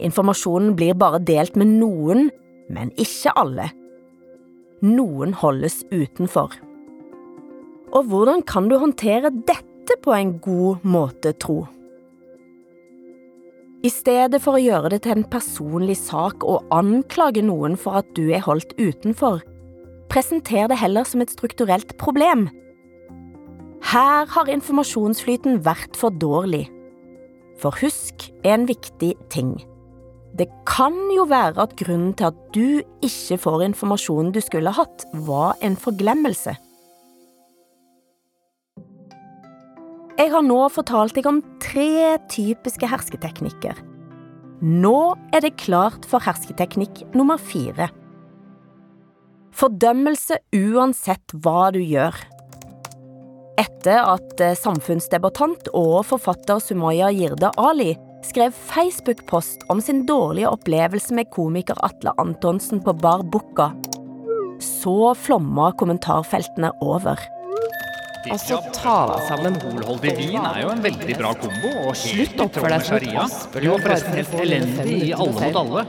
Informasjonen 0.04 0.74
blir 0.78 0.94
bare 0.98 1.18
delt 1.18 1.56
med 1.58 1.72
noen, 1.80 2.28
men 2.70 2.92
ikke 3.00 3.32
alle 3.40 3.72
noen 4.84 5.32
holdes 5.40 5.82
utenfor. 5.92 6.52
Og 7.94 8.10
hvordan 8.10 8.42
kan 8.46 8.68
du 8.68 8.76
håndtere 8.80 9.32
dette 9.46 9.96
på 10.04 10.12
en 10.16 10.36
god 10.44 10.84
måte, 10.84 11.32
tro? 11.40 11.64
I 13.84 13.90
stedet 13.92 14.40
for 14.40 14.56
å 14.56 14.62
gjøre 14.62 14.94
det 14.94 15.02
til 15.04 15.18
en 15.18 15.26
personlig 15.28 15.98
sak 16.00 16.44
og 16.48 16.70
anklage 16.72 17.42
noen 17.44 17.76
for 17.80 18.00
at 18.00 18.08
du 18.16 18.30
er 18.32 18.44
holdt 18.46 18.72
utenfor, 18.80 19.42
presenter 20.12 20.70
det 20.70 20.78
heller 20.80 21.04
som 21.08 21.20
et 21.20 21.32
strukturelt 21.32 21.96
problem. 22.00 22.48
Her 23.84 24.24
har 24.32 24.48
informasjonsflyten 24.48 25.60
vært 25.66 25.98
for 26.00 26.16
dårlig. 26.16 26.64
For 27.60 27.76
husk 27.82 28.30
en 28.48 28.64
viktig 28.66 29.12
ting. 29.30 29.58
Det 30.34 30.48
kan 30.66 30.96
jo 31.14 31.28
være 31.30 31.62
at 31.62 31.76
grunnen 31.78 32.14
til 32.18 32.32
at 32.32 32.38
du 32.54 32.82
ikke 33.06 33.38
får 33.38 33.62
informasjonen 33.68 34.32
du 34.34 34.40
skulle 34.42 34.72
hatt, 34.74 35.06
var 35.26 35.54
en 35.62 35.76
forglemmelse. 35.78 36.56
Jeg 40.14 40.30
har 40.30 40.44
nå 40.46 40.60
fortalt 40.70 41.14
deg 41.16 41.26
om 41.26 41.40
tre 41.62 42.16
typiske 42.30 42.86
hersketeknikker. 42.90 43.78
Nå 44.62 44.98
er 45.34 45.42
det 45.44 45.56
klart 45.60 46.06
for 46.08 46.22
hersketeknikk 46.22 47.02
nummer 47.14 47.38
fire. 47.38 47.90
Fordømmelse 49.54 50.40
uansett 50.54 51.34
hva 51.44 51.68
du 51.74 51.80
gjør. 51.82 52.16
Etter 53.60 54.00
at 54.02 54.40
eh, 54.42 54.56
samfunnsdebattant 54.58 55.70
og 55.78 56.00
forfatter 56.08 56.58
Sumaya 56.62 57.12
Jirde 57.14 57.52
Ali 57.60 57.92
skrev 58.24 58.54
Facebook-post 58.56 59.66
om 59.72 59.80
sin 59.80 60.04
dårlige 60.06 60.50
opplevelse 60.50 61.14
med 61.14 61.30
komiker 61.34 61.78
Atle 61.84 62.14
Antonsen 62.18 62.80
på 62.84 62.92
Bar 62.92 63.22
Bukka. 63.22 63.70
Så 64.62 65.14
flomma 65.18 65.72
kommentarfeltene 65.78 66.72
over. 66.84 67.20
Altså, 68.32 68.56
ta 68.72 68.96
deg 69.10 69.26
sammen. 69.28 69.58
Alkoholholdig 69.58 70.14
vin 70.16 70.46
er 70.48 70.62
jo 70.62 70.72
en 70.72 70.82
veldig 70.84 71.16
bra 71.18 71.34
kombo. 71.36 71.72
Og 71.84 71.96
Slutt 72.00 72.40
å 72.40 72.48
oppføre 72.48 72.72
deg 72.72 72.86
som 72.86 72.96
et 72.96 73.56
Det 73.58 73.68
var 73.68 73.84
forresten 73.84 74.18
helt 74.18 74.36
elendig 74.46 74.98
i 75.10 75.12
Alle 75.12 75.34
mot 75.36 75.60
alle. 75.62 75.86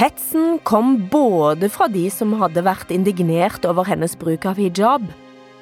Hetsen 0.00 0.58
kom 0.64 0.94
både 1.12 1.68
fra 1.68 1.86
de 1.92 2.06
som 2.14 2.32
hadde 2.40 2.64
vært 2.64 2.92
indignert 2.94 3.66
over 3.68 3.84
hennes 3.84 4.14
bruk 4.16 4.46
av 4.48 4.56
hijab, 4.56 5.04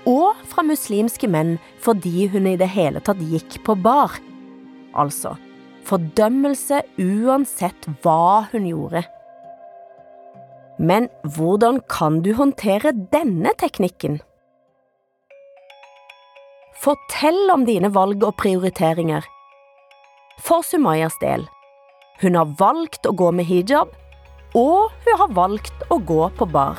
og 0.07 0.39
fra 0.47 0.63
muslimske 0.63 1.29
menn 1.29 1.57
fordi 1.83 2.29
hun 2.31 2.47
i 2.47 2.57
det 2.61 2.69
hele 2.71 3.03
tatt 3.03 3.19
gikk 3.19 3.59
på 3.67 3.75
bar. 3.83 4.15
Altså, 4.95 5.35
fordømmelse 5.89 6.83
uansett 7.01 7.89
hva 8.03 8.49
hun 8.53 8.67
gjorde. 8.69 9.05
Men 10.79 11.09
hvordan 11.35 11.81
kan 11.91 12.21
du 12.23 12.35
håndtere 12.39 12.93
denne 13.13 13.55
teknikken? 13.59 14.21
Fortell 16.79 17.51
om 17.51 17.65
dine 17.67 17.91
valg 17.95 18.23
og 18.23 18.37
prioriteringer. 18.39 19.25
For 20.39 20.63
Sumayas 20.63 21.17
del, 21.23 21.49
hun 22.23 22.39
har 22.39 22.53
valgt 22.61 23.07
å 23.07 23.15
gå 23.19 23.33
med 23.35 23.49
hijab, 23.49 23.91
og 24.55 24.95
hun 25.05 25.19
har 25.19 25.35
valgt 25.35 25.83
å 25.91 25.99
gå 25.99 26.29
på 26.39 26.47
bar. 26.53 26.79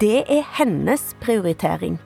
Det 0.00 0.24
er 0.32 0.48
hennes 0.56 1.12
prioritering. 1.20 1.98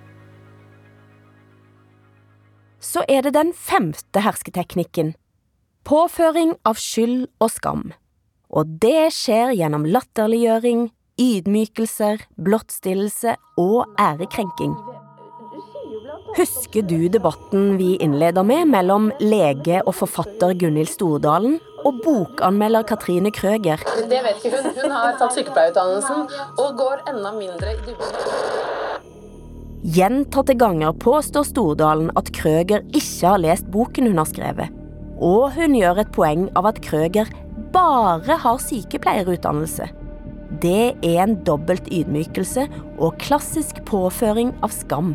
Så 2.83 3.05
er 3.09 3.23
det 3.23 3.37
den 3.39 3.53
femte 3.55 4.23
hersketeknikken. 4.27 5.15
Påføring 5.87 6.57
av 6.67 6.81
skyld 6.83 7.29
og 7.39 7.51
skam. 7.55 7.83
Og 8.51 8.71
det 8.83 9.13
skjer 9.15 9.53
gjennom 9.55 9.85
latterliggjøring, 9.87 10.89
ydmykelser, 11.23 12.25
blottstillelse 12.43 13.37
og 13.63 13.93
ærekrenking. 14.03 14.75
Husker 16.37 16.83
du 16.91 17.07
debatten 17.09 17.77
vi 17.79 17.93
innleder 18.03 18.43
med 18.45 18.67
mellom 18.73 19.13
lege 19.23 19.79
og 19.87 19.95
forfatter 20.01 20.57
Gunhild 20.59 20.91
Stordalen 20.91 21.61
og 21.87 22.03
bokanmelder 22.03 22.83
Katrine 22.91 23.31
Krøger? 23.31 23.81
Det 24.11 24.23
vet 24.27 24.43
ikke 24.43 24.59
hun. 24.59 24.67
Hun 24.83 24.97
har 24.97 25.15
tatt 25.21 25.39
sykepleierutdannelsen 25.39 26.27
og 26.65 26.81
går 26.83 27.07
enda 27.13 27.31
mindre 27.39 27.77
i 27.77 27.79
dybden. 27.87 28.75
Gjentatte 29.97 30.57
ganger 30.59 30.97
påstår 30.99 31.47
Stordalen 31.47 32.11
at 32.19 32.33
Krøger 32.35 32.83
ikke 32.91 33.23
har 33.23 33.39
lest 33.39 33.71
boken 33.71 34.11
hun 34.11 34.19
har 34.19 34.27
skrevet, 34.27 34.76
og 35.17 35.55
hun 35.57 35.77
gjør 35.77 36.03
et 36.03 36.13
poeng 36.13 36.49
av 36.59 36.69
at 36.73 36.83
Krøger 36.85 37.31
bare 37.73 38.37
har 38.43 38.61
sykepleierutdannelse. 38.63 39.89
Det 40.63 40.95
er 41.05 41.23
en 41.25 41.39
dobbelt 41.45 41.89
ydmykelse 41.93 42.67
og 42.97 43.17
klassisk 43.21 43.83
påføring 43.89 44.55
av 44.65 44.73
skam. 44.75 45.15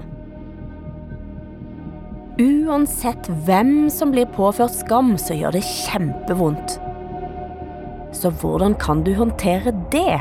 Uansett 2.41 3.27
hvem 3.45 3.89
som 3.93 4.13
blir 4.13 4.29
påført 4.35 4.73
skam, 4.73 5.13
så 5.19 5.35
gjør 5.37 5.57
det 5.57 5.65
kjempevondt. 5.67 6.77
Så 8.15 8.31
hvordan 8.41 8.75
kan 8.79 9.03
du 9.05 9.13
håndtere 9.15 9.73
det? 9.93 10.19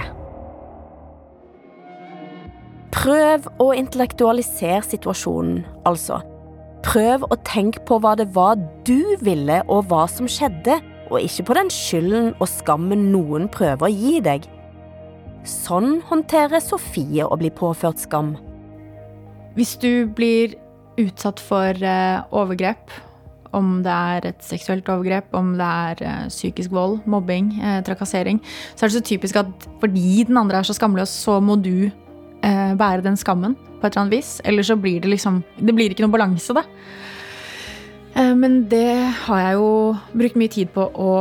Prøv 2.95 3.47
å 3.63 3.71
intellektualisere 3.75 4.83
situasjonen, 4.85 5.65
altså. 5.89 6.21
Prøv 6.81 7.27
å 7.29 7.37
tenke 7.45 7.83
på 7.85 7.99
hva 8.01 8.15
det 8.17 8.31
var 8.33 8.57
du 8.89 9.17
ville 9.21 9.61
og 9.69 9.91
hva 9.91 10.07
som 10.09 10.29
skjedde, 10.31 10.79
og 11.11 11.21
ikke 11.21 11.45
på 11.51 11.57
den 11.59 11.69
skylden 11.75 12.31
og 12.39 12.49
skammen 12.49 13.11
noen 13.13 13.51
prøver 13.53 13.89
å 13.89 13.93
gi 13.93 14.21
deg. 14.25 14.47
Sånn 15.45 15.99
håndterer 16.09 16.63
Sofie 16.65 17.27
å 17.27 17.37
bli 17.41 17.51
påført 17.53 18.01
skam. 18.01 18.35
Hvis 19.57 19.75
du 19.83 20.09
blir 20.09 20.57
utsatt 21.01 21.41
for 21.43 21.77
eh, 21.77 22.21
overgrep, 22.37 22.93
om 23.57 23.81
det 23.83 23.93
er 23.93 24.29
et 24.31 24.45
seksuelt 24.47 24.89
overgrep, 24.93 25.33
om 25.37 25.57
det 25.59 25.67
er 25.67 26.05
eh, 26.07 26.29
psykisk 26.31 26.73
vold, 26.73 27.01
mobbing, 27.11 27.57
eh, 27.61 27.81
trakassering, 27.85 28.41
så 28.73 28.87
er 28.87 28.93
det 28.93 29.01
så 29.01 29.09
typisk 29.11 29.41
at 29.43 29.69
fordi 29.83 30.23
den 30.29 30.39
andre 30.41 30.63
er 30.63 30.69
så 30.69 30.77
skamløs, 30.77 31.13
så 31.27 31.41
må 31.45 31.61
du 31.61 31.91
bære 32.41 33.03
den 33.05 33.19
skammen 33.21 33.53
på 33.81 33.89
et 33.89 33.95
eller 33.95 34.07
annet 34.07 34.19
vis. 34.19 34.33
Eller 34.45 34.67
så 34.67 34.77
blir 34.77 35.01
det 35.01 35.13
liksom 35.15 35.43
Det 35.57 35.75
blir 35.77 35.91
ikke 35.93 36.05
noen 36.05 36.17
balanse, 36.17 36.55
da. 36.57 36.65
Eh, 38.15 38.35
men 38.37 38.65
det 38.69 38.95
har 39.27 39.43
jeg 39.45 39.59
jo 39.59 39.71
brukt 40.13 40.39
mye 40.41 40.53
tid 40.53 40.73
på 40.75 40.87
å 40.95 41.13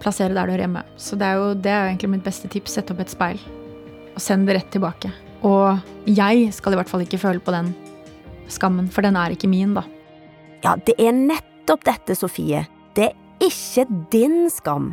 plassere 0.00 0.34
der 0.34 0.46
du 0.48 0.54
hører 0.54 0.66
hjemme. 0.66 0.84
Så 0.96 1.18
det 1.20 1.28
er 1.28 1.40
jo 1.40 1.54
det 1.54 1.72
er 1.72 1.88
egentlig 1.90 2.14
mitt 2.16 2.26
beste 2.26 2.48
tips. 2.48 2.78
Sett 2.78 2.92
opp 2.92 3.02
et 3.04 3.12
speil 3.12 3.40
og 4.14 4.22
send 4.22 4.48
det 4.48 4.58
rett 4.58 4.72
tilbake. 4.72 5.12
Og 5.46 5.78
jeg 6.08 6.50
skal 6.52 6.74
i 6.74 6.80
hvert 6.80 6.90
fall 6.90 7.04
ikke 7.04 7.20
føle 7.20 7.42
på 7.42 7.54
den 7.54 7.72
skammen, 8.50 8.90
for 8.90 9.06
den 9.06 9.16
er 9.16 9.32
ikke 9.32 9.48
min, 9.48 9.76
da. 9.76 9.84
Ja, 10.64 10.74
det 10.76 10.96
er 11.00 11.14
nettopp 11.16 11.86
dette, 11.86 12.16
Sofie. 12.18 12.66
Det 12.96 13.12
er 13.12 13.46
ikke 13.46 13.86
din 14.12 14.50
skam. 14.52 14.90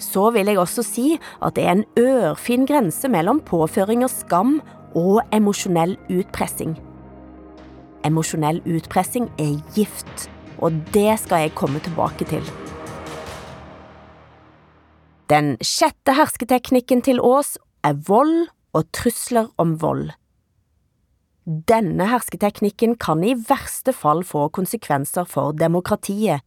Så 0.00 0.30
vil 0.34 0.48
jeg 0.50 0.58
også 0.58 0.84
si 0.86 1.06
at 1.16 1.56
det 1.56 1.66
er 1.66 1.76
en 1.76 1.84
ørfin 2.00 2.64
grense 2.68 3.08
mellom 3.10 3.42
påføring 3.44 4.04
av 4.06 4.12
skam 4.12 4.58
og 4.94 5.20
emosjonell 5.34 5.96
utpressing. 6.10 6.74
Emosjonell 8.04 8.60
utpressing 8.68 9.30
er 9.40 9.58
gift, 9.76 10.28
og 10.58 10.76
det 10.94 11.18
skal 11.22 11.46
jeg 11.46 11.54
komme 11.58 11.82
tilbake 11.84 12.26
til. 12.28 12.44
Den 15.32 15.54
sjette 15.64 16.14
hersketeknikken 16.14 17.00
til 17.02 17.22
Aas 17.24 17.56
er 17.84 17.96
vold 18.08 18.50
og 18.76 18.90
trusler 18.92 19.48
om 19.58 19.78
vold. 19.80 20.10
Denne 21.44 22.06
hersketeknikken 22.08 22.96
kan 23.00 23.24
i 23.24 23.34
verste 23.48 23.92
fall 23.92 24.22
få 24.24 24.48
konsekvenser 24.52 25.26
for 25.28 25.56
demokratiet. 25.56 26.44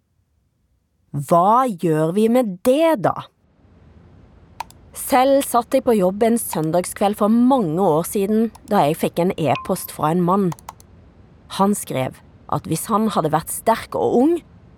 Hva 1.13 1.65
gjør 1.69 2.13
vi 2.17 2.27
med 2.33 2.57
det, 2.65 3.03
da? 3.05 3.13
Selv 5.07 5.45
satt 5.47 5.71
jeg 5.71 5.85
på 5.85 5.93
jobb 5.95 6.23
en 6.25 6.35
søndagskveld 6.41 7.15
for 7.21 7.31
mange 7.31 7.79
år 7.79 8.03
siden 8.09 8.49
da 8.67 8.81
jeg 8.83 8.97
fikk 8.99 9.21
en 9.23 9.29
e-post 9.39 9.93
fra 9.95 10.09
en 10.11 10.23
mann. 10.25 10.49
Han 11.55 11.75
skrev 11.79 12.17
at 12.51 12.67
hvis 12.67 12.89
han 12.91 13.07
hadde 13.15 13.31
vært 13.31 13.53
sterk 13.53 13.95
og 13.95 14.17
ung, 14.17 14.33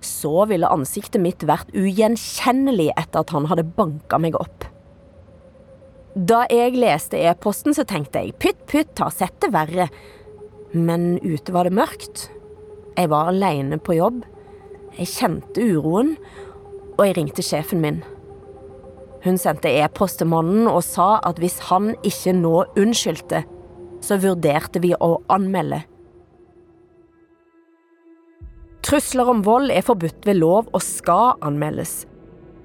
så 0.06 0.46
ville 0.52 0.70
ansiktet 0.70 1.24
mitt 1.24 1.42
vært 1.50 1.74
ugjenkjennelig 1.74 2.92
etter 2.94 3.24
at 3.24 3.34
han 3.34 3.48
hadde 3.50 3.66
banka 3.80 4.20
meg 4.22 4.38
opp. 4.38 4.68
Da 6.14 6.44
jeg 6.54 6.78
leste 6.78 7.18
e-posten, 7.18 7.74
så 7.74 7.88
tenkte 7.90 8.22
jeg 8.22 8.38
pytt 8.38 8.62
pytt, 8.70 9.02
har 9.02 9.16
sett 9.16 9.40
det 9.42 9.50
verre. 9.56 9.90
Men 10.78 11.16
ute 11.26 11.56
var 11.56 11.66
det 11.66 11.74
mørkt. 11.74 12.28
Jeg 12.94 13.10
var 13.10 13.34
aleine 13.34 13.82
på 13.82 13.98
jobb. 13.98 14.22
Jeg 14.94 15.10
kjente 15.10 15.66
uroen, 15.74 16.16
og 17.00 17.06
jeg 17.08 17.18
ringte 17.18 17.46
sjefen 17.46 17.82
min. 17.82 18.02
Hun 19.24 19.38
sendte 19.38 19.72
e-post 19.82 20.22
til 20.22 20.30
mannen 20.32 20.68
og 20.70 20.82
sa 20.86 21.18
at 21.28 21.40
hvis 21.42 21.58
han 21.68 21.92
ikke 22.08 22.34
nå 22.38 22.54
unnskyldte, 22.80 23.44
så 24.00 24.20
vurderte 24.22 24.80
vi 24.84 24.94
å 24.96 25.18
anmelde. 25.32 25.82
Trusler 28.86 29.28
om 29.30 29.44
vold 29.46 29.74
er 29.76 29.84
forbudt 29.86 30.24
ved 30.26 30.40
lov 30.40 30.70
og 30.72 30.82
skal 30.82 31.36
anmeldes. 31.46 32.06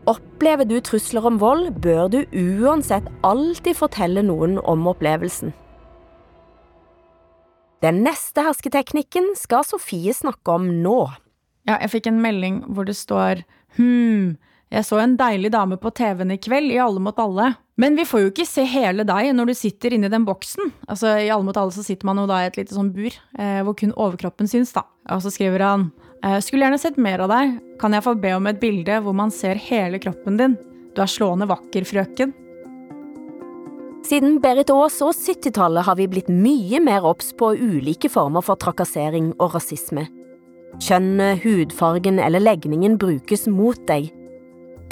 Opplever 0.09 0.69
du 0.69 0.79
trusler 0.85 1.27
om 1.27 1.41
vold, 1.41 1.73
bør 1.83 2.09
du 2.13 2.21
uansett 2.31 3.07
alltid 3.25 3.77
fortelle 3.77 4.23
noen 4.25 4.59
om 4.63 4.87
opplevelsen. 4.89 5.53
Den 7.85 8.01
neste 8.07 8.45
hersketeknikken 8.47 9.33
skal 9.37 9.65
Sofie 9.67 10.15
snakke 10.17 10.55
om 10.55 10.71
nå. 10.85 10.99
Ja, 11.69 11.79
jeg 11.83 11.91
fikk 11.97 12.09
en 12.09 12.23
melding 12.25 12.63
hvor 12.73 12.87
det 12.89 12.97
står 12.97 13.43
hm, 13.77 14.37
jeg 14.75 14.87
så 14.89 14.99
en 14.99 15.15
deilig 15.19 15.53
dame 15.55 15.79
på 15.79 15.93
TV-en 15.95 16.35
i 16.35 16.39
kveld, 16.43 16.73
i 16.75 16.81
Alle 16.83 17.03
mot 17.03 17.19
alle. 17.23 17.53
Men 17.81 17.97
vi 17.99 18.07
får 18.07 18.25
jo 18.25 18.31
ikke 18.31 18.47
se 18.47 18.65
hele 18.71 19.07
deg 19.07 19.33
når 19.35 19.51
du 19.51 19.55
sitter 19.59 19.95
inni 19.95 20.11
den 20.11 20.27
boksen. 20.27 20.73
Altså, 20.91 21.17
I 21.23 21.31
Alle 21.31 21.47
mot 21.47 21.59
alle 21.59 21.75
så 21.75 21.85
sitter 21.87 22.07
man 22.09 22.19
jo 22.23 22.27
da 22.31 22.41
i 22.43 22.49
et 22.49 22.59
lite 22.59 22.75
sånn 22.75 22.93
bur, 22.95 23.15
eh, 23.39 23.61
hvor 23.67 23.77
kun 23.79 23.95
overkroppen 23.95 24.51
syns, 24.51 24.75
da. 24.75 24.85
Og 25.15 25.23
så 25.25 25.33
skriver 25.35 25.63
han 25.63 25.89
eh, 26.23 26.39
Skulle 26.43 26.67
gjerne 26.67 26.81
sett 26.83 26.99
mer 26.99 27.23
av 27.25 27.31
deg. 27.35 27.59
Kan 27.83 27.95
jeg 27.95 28.07
få 28.07 28.17
be 28.19 28.35
om 28.35 28.47
et 28.51 28.63
bilde 28.63 28.99
hvor 29.05 29.15
man 29.17 29.35
ser 29.35 29.61
hele 29.61 30.03
kroppen 30.03 30.41
din? 30.41 30.57
Du 30.95 31.03
er 31.03 31.11
slående 31.11 31.49
vakker, 31.51 31.87
frøken. 31.87 32.35
Siden 34.05 34.37
Berit 34.43 34.69
Aas 34.69 34.99
og 35.03 35.15
70-tallet 35.17 35.87
har 35.87 35.97
vi 35.97 36.11
blitt 36.13 36.29
mye 36.29 36.83
mer 36.85 37.07
obs 37.09 37.31
på 37.39 37.55
ulike 37.57 38.11
former 38.13 38.45
for 38.45 38.61
trakassering 38.61 39.33
og 39.39 39.55
rasisme. 39.55 40.05
Kjønnet, 40.83 41.41
hudfargen 41.47 42.19
eller 42.21 42.43
legningen 42.43 42.99
brukes 43.01 43.47
mot 43.49 43.81
deg. 43.89 44.11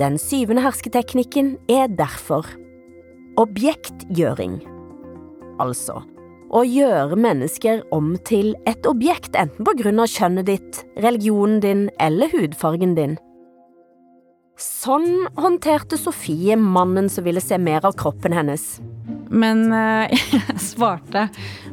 Den 0.00 0.16
syvende 0.20 0.64
hersketeknikken 0.64 1.57
er 1.70 1.90
derfor 1.92 2.48
objektgjøring. 3.40 4.61
Altså 5.61 6.00
å 6.52 6.62
gjøre 6.68 7.16
mennesker 7.16 7.81
om 7.96 8.12
til 8.28 8.52
et 8.68 8.87
objekt, 8.88 9.37
enten 9.40 9.64
på 9.64 9.72
grunn 9.78 10.02
av 10.02 10.11
kjønnet 10.12 10.48
ditt, 10.50 10.81
religionen 11.00 11.62
din 11.64 11.87
eller 12.02 12.33
hudfargen 12.35 12.92
din. 12.98 13.14
Sånn 14.61 15.24
håndterte 15.40 15.96
Sofie 15.96 16.59
mannen 16.61 17.09
som 17.11 17.24
ville 17.24 17.40
se 17.40 17.57
mer 17.59 17.87
av 17.88 17.96
kroppen 17.98 18.37
hennes. 18.37 18.66
Men 19.33 19.64
eh, 19.72 20.12
jeg 20.37 20.61
svarte 20.61 21.24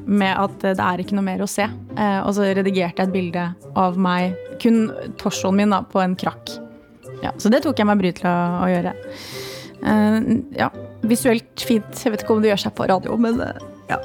med 0.07 0.31
at 0.31 0.63
det 0.63 0.79
er 0.79 1.03
ikke 1.03 1.19
noe 1.19 1.27
mer 1.27 1.43
å 1.43 1.49
se. 1.49 1.67
Eh, 1.67 2.21
og 2.23 2.31
så 2.37 2.47
redigerte 2.47 3.03
jeg 3.03 3.09
et 3.11 3.13
bilde 3.13 3.45
av 3.77 3.99
meg, 3.99 4.31
kun 4.63 4.87
torsoen 5.19 5.59
min, 5.59 5.75
da, 5.75 5.83
på 5.83 5.99
en 6.01 6.15
krakk. 6.19 6.55
Ja, 7.23 7.33
så 7.37 7.51
det 7.51 7.63
tok 7.65 7.79
jeg 7.79 7.89
meg 7.89 7.99
bryet 7.99 8.21
til 8.21 8.29
å, 8.29 8.37
å 8.63 8.69
gjøre. 8.71 8.95
Uh, 9.79 10.17
ja, 10.55 10.69
visuelt 11.07 11.63
fint. 11.63 12.01
Jeg 12.03 12.13
vet 12.13 12.23
ikke 12.23 12.35
om 12.35 12.43
det 12.43 12.53
gjør 12.53 12.65
seg 12.65 12.75
på 12.77 12.87
radio, 12.91 13.15
men 13.19 13.39
uh, 13.43 13.61
ja. 13.91 13.99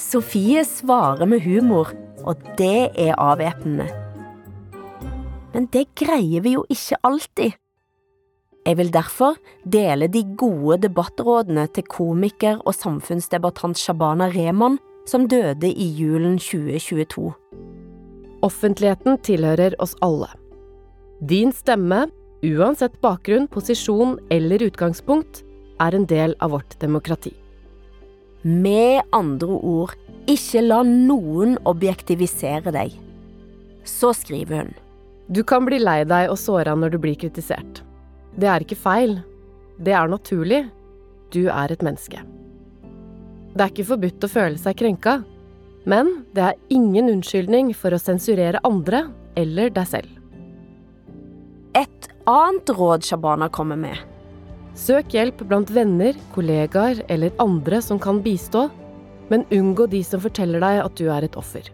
Sofie 0.00 0.64
svarer 0.66 1.28
med 1.30 1.44
humor, 1.44 1.92
og 2.24 2.40
det 2.58 2.90
er 2.98 3.14
avvæpnende. 3.20 3.86
Men 5.54 5.68
det 5.70 5.86
greier 5.94 6.42
vi 6.42 6.56
jo 6.56 6.64
ikke 6.72 6.98
alltid. 7.06 7.54
Jeg 8.64 8.78
vil 8.78 8.90
derfor 8.92 9.36
dele 9.68 10.08
de 10.08 10.22
gode 10.40 10.80
debattrådene 10.86 11.66
til 11.76 11.84
komiker 11.84 12.62
og 12.64 12.74
samfunnsdebattant 12.74 13.78
Shabana 13.78 14.30
Rehman, 14.32 14.78
som 15.06 15.28
døde 15.28 15.68
i 15.68 15.90
julen 15.98 16.38
2022. 16.40 17.28
Offentligheten 18.44 19.20
tilhører 19.24 19.76
oss 19.84 19.92
alle. 20.04 20.30
Din 21.18 21.52
stemme, 21.52 22.08
uansett 22.42 23.00
bakgrunn, 23.00 23.46
posisjon 23.48 24.18
eller 24.30 24.62
utgangspunkt, 24.62 25.44
er 25.80 25.94
en 25.94 26.06
del 26.06 26.34
av 26.42 26.50
vårt 26.50 26.78
demokrati. 26.80 27.32
Med 28.42 29.02
andre 29.12 29.56
ord, 29.62 29.94
ikke 30.28 30.62
la 30.64 30.82
noen 30.84 31.56
objektivisere 31.68 32.72
deg. 32.74 32.92
Så 33.84 34.12
skriver 34.16 34.64
hun. 34.64 34.74
Du 35.28 35.42
kan 35.44 35.64
bli 35.64 35.78
lei 35.80 36.02
deg 36.04 36.28
og 36.32 36.38
såra 36.40 36.74
når 36.76 36.94
du 36.94 36.98
blir 37.00 37.16
kritisert. 37.20 37.80
Det 38.36 38.48
er 38.50 38.64
ikke 38.64 38.76
feil. 38.76 39.20
Det 39.78 39.94
er 39.96 40.10
naturlig. 40.10 40.64
Du 41.32 41.46
er 41.48 41.72
et 41.72 41.84
menneske. 41.84 42.20
Det 43.54 43.62
er 43.62 43.70
ikke 43.70 43.86
forbudt 43.94 44.26
å 44.26 44.32
føle 44.32 44.58
seg 44.58 44.76
krenka, 44.80 45.20
men 45.86 46.24
det 46.34 46.42
er 46.42 46.60
ingen 46.74 47.08
unnskyldning 47.12 47.70
for 47.76 47.94
å 47.94 48.02
sensurere 48.02 48.60
andre 48.66 49.06
eller 49.38 49.70
deg 49.72 49.88
selv. 49.88 50.23
Et 51.74 52.10
annet 52.30 52.70
råd 52.70 53.02
Shabana 53.02 53.48
kommer 53.50 53.76
med, 53.76 53.98
Søk 54.74 55.12
hjelp 55.14 55.38
blant 55.46 55.70
venner, 55.70 56.16
kollegaer 56.34 57.04
eller 57.10 57.34
andre 57.42 57.78
som 57.82 57.98
kan 58.02 58.18
bistå, 58.22 58.68
men 59.30 59.46
unngå 59.54 59.86
de 59.90 60.00
som 60.06 60.22
forteller 60.22 60.62
deg 60.62 60.80
at 60.82 60.96
du 60.98 61.06
er 61.14 61.26
et 61.26 61.38
offer. 61.38 61.68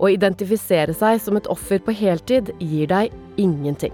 Å 0.00 0.08
identifisere 0.10 0.96
seg 0.96 1.20
som 1.20 1.36
et 1.36 1.48
offer 1.52 1.80
på 1.84 1.94
heltid 1.96 2.54
gir 2.58 2.88
deg 2.88 3.12
ingenting. 3.40 3.92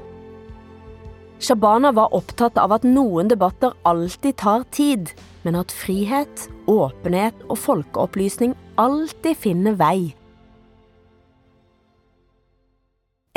Shabana 1.42 1.90
var 1.94 2.14
opptatt 2.14 2.59
av 2.59 2.74
at 2.74 2.87
noen 2.87 3.31
debatter 3.31 3.74
alltid 3.87 4.38
tar 4.42 4.64
tid, 4.74 5.11
men 5.42 5.59
at 5.59 5.74
frihet, 5.74 6.48
åpenhet 6.70 7.46
og 7.46 7.59
folkeopplysning 7.62 8.55
alltid 8.79 9.38
finner 9.38 9.79
vei. 9.79 10.17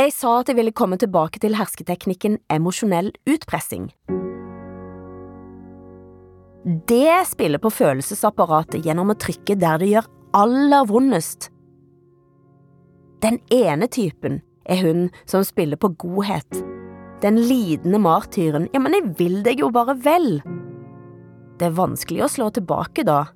Jeg 0.01 0.13
sa 0.15 0.39
at 0.39 0.47
jeg 0.49 0.57
ville 0.57 0.73
komme 0.73 0.97
tilbake 0.97 1.37
til 1.43 1.53
hersketeknikken 1.59 2.39
emosjonell 2.49 3.11
utpressing. 3.29 3.91
Det 6.89 7.19
spiller 7.29 7.61
på 7.61 7.69
følelsesapparatet 7.73 8.87
gjennom 8.87 9.13
å 9.13 9.17
trykke 9.21 9.59
der 9.61 9.77
det 9.81 9.91
gjør 9.91 10.07
aller 10.39 10.87
vondest. 10.89 11.51
Den 13.21 13.37
ene 13.53 13.91
typen 13.93 14.41
er 14.65 14.81
hun 14.81 15.05
som 15.29 15.45
spiller 15.45 15.77
på 15.77 15.91
godhet. 16.01 16.49
Den 17.21 17.37
lidende 17.37 18.01
martyren. 18.01 18.71
Ja, 18.73 18.81
men 18.81 18.97
jeg 18.97 19.13
vil 19.21 19.39
deg 19.45 19.61
jo 19.61 19.69
bare 19.69 19.99
vel. 20.01 20.39
Det 21.61 21.69
er 21.69 21.77
vanskelig 21.77 22.25
å 22.25 22.33
slå 22.39 22.49
tilbake 22.55 23.05
da. 23.05 23.27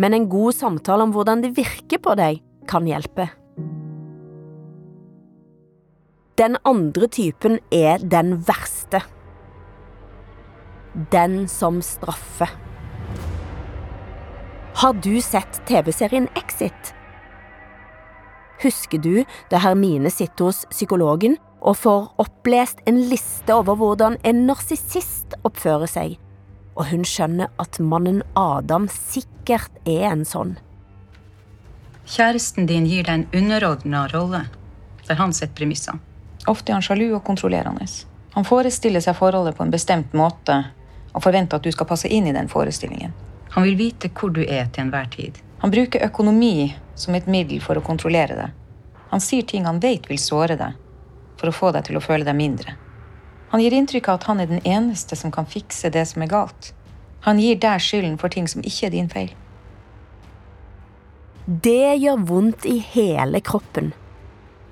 Men 0.00 0.16
en 0.16 0.30
god 0.32 0.56
samtale 0.56 1.04
om 1.04 1.12
hvordan 1.12 1.44
det 1.44 1.56
virker 1.58 2.00
på 2.00 2.16
deg, 2.16 2.40
kan 2.64 2.88
hjelpe. 2.88 3.28
Den 6.38 6.56
andre 6.64 7.06
typen 7.06 7.60
er 7.70 8.02
den 8.02 8.40
verste 8.46 9.04
den 10.94 11.48
som 11.48 11.82
straffer. 11.82 12.50
Har 14.74 14.92
du 14.92 15.20
sett 15.22 15.66
TV-serien 15.66 16.28
Exit? 16.34 16.94
Husker 18.62 18.98
du 18.98 19.24
da 19.50 19.60
Hermine 19.62 20.10
sitter 20.10 20.48
hos 20.48 20.64
psykologen 20.70 21.36
og 21.60 21.78
får 21.80 22.06
opplest 22.22 22.82
en 22.86 23.00
liste 23.10 23.54
over 23.54 23.78
hvordan 23.80 24.18
en 24.22 24.44
narsissist 24.48 25.36
oppfører 25.42 25.90
seg, 25.90 26.16
og 26.74 26.90
hun 26.90 27.04
skjønner 27.08 27.50
at 27.62 27.80
mannen 27.80 28.22
Adam 28.38 28.88
sikkert 28.92 29.74
er 29.86 30.08
en 30.12 30.24
sånn? 30.28 30.56
Kjæresten 32.04 32.68
din 32.68 32.86
gir 32.86 33.06
deg 33.06 33.14
en 33.14 33.28
underordna 33.32 34.04
rolle, 34.12 34.44
der 35.08 35.18
han 35.18 35.32
setter 35.32 35.62
premissene. 35.62 36.13
Ofte 36.46 36.72
er 36.72 36.78
han 36.78 36.84
sjalu 36.84 37.14
og 37.14 37.24
kontrollerende. 37.24 37.86
Han 38.34 38.44
forestiller 38.44 39.00
seg 39.00 39.16
forholdet 39.16 39.56
på 39.56 39.64
en 39.64 39.72
bestemt 39.72 40.12
måte 40.16 40.58
og 41.14 41.22
forventer 41.22 41.60
at 41.60 41.64
du 41.64 41.72
skal 41.72 41.88
passe 41.88 42.10
inn 42.10 42.26
i 42.26 42.34
den 42.34 42.50
forestillingen. 42.50 43.14
Han 43.54 43.64
vil 43.68 43.76
vite 43.78 44.10
hvor 44.10 44.32
du 44.34 44.42
er 44.42 44.66
til 44.72 44.84
enhver 44.84 45.06
tid. 45.12 45.38
Han 45.62 45.72
bruker 45.72 46.02
økonomi 46.04 46.74
som 46.98 47.14
et 47.14 47.28
middel 47.30 47.62
for 47.62 47.78
å 47.78 47.84
kontrollere 47.84 48.36
deg. 48.36 48.56
Han 49.12 49.22
sier 49.22 49.46
ting 49.46 49.68
han 49.68 49.78
vet 49.80 50.08
vil 50.10 50.18
såre 50.18 50.56
deg, 50.58 50.74
for 51.38 51.48
å 51.48 51.54
få 51.54 51.70
deg 51.72 51.86
til 51.86 51.96
å 51.96 52.02
føle 52.02 52.26
deg 52.26 52.36
mindre. 52.36 52.74
Han 53.54 53.62
gir 53.62 53.76
inntrykk 53.78 54.10
av 54.10 54.18
at 54.18 54.26
han 54.26 54.42
er 54.42 54.50
den 54.50 54.64
eneste 54.66 55.16
som 55.16 55.30
kan 55.30 55.46
fikse 55.46 55.92
det 55.94 56.02
som 56.10 56.24
er 56.26 56.32
galt. 56.32 56.72
Han 57.22 57.38
gir 57.38 57.60
deg 57.62 57.80
skylden 57.80 58.18
for 58.18 58.34
ting 58.34 58.50
som 58.50 58.64
ikke 58.66 58.88
er 58.88 58.96
din 58.96 59.10
feil. 59.12 59.30
Det 61.46 61.94
gjør 62.02 62.24
vondt 62.26 62.66
i 62.66 62.80
hele 62.90 63.38
kroppen. 63.44 63.92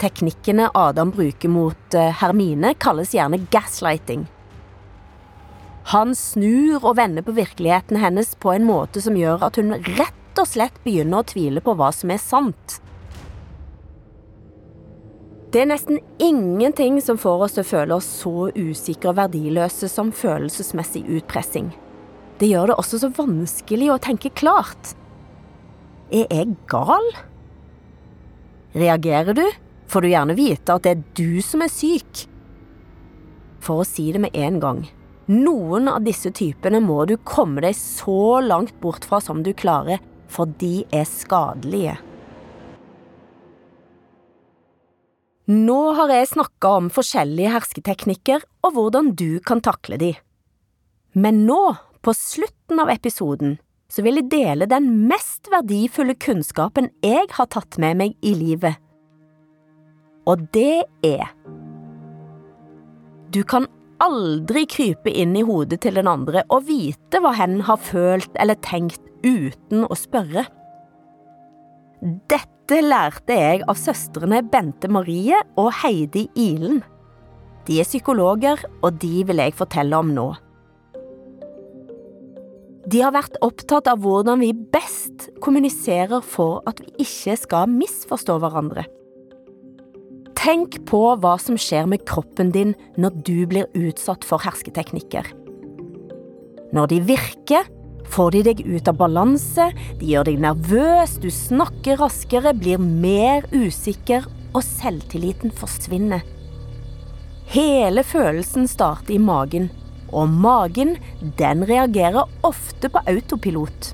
Teknikkene 0.03 0.71
Adam 0.75 1.12
bruker 1.15 1.51
mot 1.53 1.95
eh, 1.95 2.11
Hermine, 2.19 2.75
kalles 2.75 3.12
gjerne 3.15 3.38
gaslighting. 3.55 4.25
Han 5.93 6.15
snur 6.19 6.83
og 6.83 6.97
vender 6.99 7.23
på 7.23 7.35
virkeligheten 7.37 8.01
hennes 8.03 8.35
på 8.43 8.51
en 8.55 8.67
måte 8.67 9.03
som 9.03 9.15
gjør 9.19 9.47
at 9.47 9.59
hun 9.61 9.77
rett 9.99 10.43
og 10.43 10.49
slett 10.49 10.83
begynner 10.83 11.23
å 11.23 11.29
tvile 11.31 11.62
på 11.62 11.75
hva 11.79 11.93
som 11.95 12.11
er 12.11 12.23
sant. 12.23 12.81
Det 15.53 15.62
er 15.62 15.69
nesten 15.69 15.99
ingenting 16.23 16.99
som 17.05 17.19
får 17.21 17.47
oss 17.47 17.59
til 17.59 17.62
å 17.62 17.71
føle 17.71 17.97
oss 17.99 18.07
så 18.23 18.49
usikre 18.57 19.12
og 19.12 19.19
verdiløse 19.19 19.91
som 19.93 20.11
følelsesmessig 20.17 21.05
utpressing. 21.19 21.69
Det 22.41 22.49
gjør 22.51 22.73
det 22.73 22.79
også 22.81 23.03
så 23.03 23.11
vanskelig 23.15 23.91
å 23.93 24.01
tenke 24.03 24.33
klart. 24.35 24.97
Er 26.11 26.25
jeg 26.27 26.57
gal? 26.73 27.05
Reagerer 28.73 29.37
du, 29.37 29.45
får 29.93 30.05
du 30.05 30.13
gjerne 30.15 30.39
vite 30.39 30.75
at 30.75 30.87
det 30.87 30.97
er 30.97 31.05
du 31.19 31.45
som 31.45 31.63
er 31.65 31.73
syk. 31.73 32.25
For 33.63 33.83
å 33.83 33.87
si 33.87 34.09
det 34.15 34.25
med 34.25 34.35
en 34.35 34.59
gang 34.63 34.83
noen 35.31 35.87
av 35.89 36.03
disse 36.03 36.33
typene 36.35 36.81
må 36.83 37.05
du 37.07 37.15
komme 37.17 37.63
deg 37.63 37.77
så 37.79 38.41
langt 38.43 38.75
bort 38.83 39.05
fra 39.07 39.21
som 39.23 39.43
du 39.47 39.53
klarer, 39.55 40.03
for 40.27 40.51
de 40.61 40.83
er 40.91 41.07
skadelige. 41.09 41.95
Nå 45.53 45.79
har 45.99 46.11
jeg 46.15 46.31
snakka 46.33 46.75
om 46.81 46.91
forskjellige 46.93 47.53
hersketeknikker 47.55 48.45
og 48.67 48.77
hvordan 48.77 49.13
du 49.19 49.41
kan 49.45 49.61
takle 49.63 49.99
de. 50.01 50.13
Men 51.15 51.43
nå, 51.47 51.61
på 52.03 52.15
slutten 52.17 52.81
av 52.83 52.91
episoden, 52.91 53.59
så 53.93 54.03
vil 54.03 54.19
jeg 54.23 54.31
dele 54.33 54.67
den 54.71 54.89
mest 55.11 55.51
verdifulle 55.53 56.17
kunnskapen 56.17 56.89
jeg 57.05 57.29
har 57.37 57.51
tatt 57.53 57.77
med 57.83 57.99
meg 58.01 58.17
i 58.25 58.33
livet. 58.39 58.81
Og 60.31 60.43
det 60.55 60.85
er 61.03 61.31
Du 63.35 63.43
kan 63.49 63.67
aldri 64.03 64.65
krype 64.71 65.11
inn 65.11 65.35
i 65.39 65.45
hodet 65.47 65.81
til 65.83 65.99
den 65.99 66.11
andre 66.11 66.43
og 66.53 66.67
vite 66.69 67.21
hva 67.23 67.33
hen 67.39 67.61
har 67.67 67.81
følt 67.81 68.35
eller 68.43 68.59
tenkt 68.63 69.03
uten 69.23 69.87
å 69.87 69.97
spørre. 69.99 70.45
Dette 72.31 72.81
lærte 72.83 73.37
jeg 73.39 73.63
av 73.71 73.79
søstrene 73.79 74.43
Bente 74.51 74.91
Marie 74.91 75.39
og 75.61 75.71
Heidi 75.83 76.27
Ilen. 76.39 76.81
De 77.69 77.79
er 77.79 77.87
psykologer, 77.87 78.59
og 78.83 78.99
de 78.99 79.23
vil 79.29 79.39
jeg 79.39 79.55
fortelle 79.55 79.99
om 80.03 80.11
nå. 80.11 80.33
De 82.91 82.99
har 83.05 83.15
vært 83.15 83.39
opptatt 83.47 83.87
av 83.87 84.03
hvordan 84.03 84.43
vi 84.43 84.51
best 84.51 85.29
kommuniserer 85.45 86.25
for 86.27 86.59
at 86.67 86.83
vi 86.83 87.07
ikke 87.07 87.39
skal 87.39 87.71
misforstå 87.71 88.41
hverandre. 88.43 88.89
Tenk 90.38 90.81
på 90.88 91.01
hva 91.21 91.37
som 91.40 91.59
skjer 91.61 91.87
med 91.90 92.05
kroppen 92.09 92.51
din 92.55 92.75
når 93.01 93.23
du 93.27 93.37
blir 93.51 93.68
utsatt 93.79 94.25
for 94.27 94.42
hersketeknikker. 94.42 95.29
Når 96.73 96.88
de 96.88 97.01
virker, 97.12 97.68
får 98.12 98.35
de 98.35 98.42
deg 98.49 98.62
ut 98.64 98.88
av 98.88 98.99
balanse, 99.01 99.68
de 100.01 100.12
gjør 100.12 100.31
deg 100.31 100.40
nervøs, 100.42 101.18
du 101.21 101.29
snakker 101.33 102.01
raskere, 102.01 102.55
blir 102.57 102.81
mer 102.81 103.47
usikker, 103.53 104.27
og 104.53 104.64
selvtilliten 104.64 105.53
forsvinner. 105.57 106.25
Hele 107.53 108.05
følelsen 108.05 108.68
starter 108.68 109.16
i 109.16 109.21
magen, 109.21 109.71
og 110.12 110.29
magen, 110.29 110.97
den 111.38 111.64
reagerer 111.68 112.29
ofte 112.45 112.90
på 112.92 113.01
autopilot. 113.09 113.92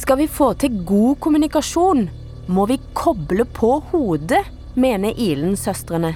Skal 0.00 0.20
vi 0.20 0.28
få 0.32 0.52
til 0.60 0.80
god 0.88 1.20
kommunikasjon, 1.24 2.06
må 2.50 2.66
vi 2.66 2.78
koble 2.98 3.46
på 3.54 3.76
hodet, 3.92 4.42
mener 4.74 5.14
Ilen-søstrene. 5.14 6.14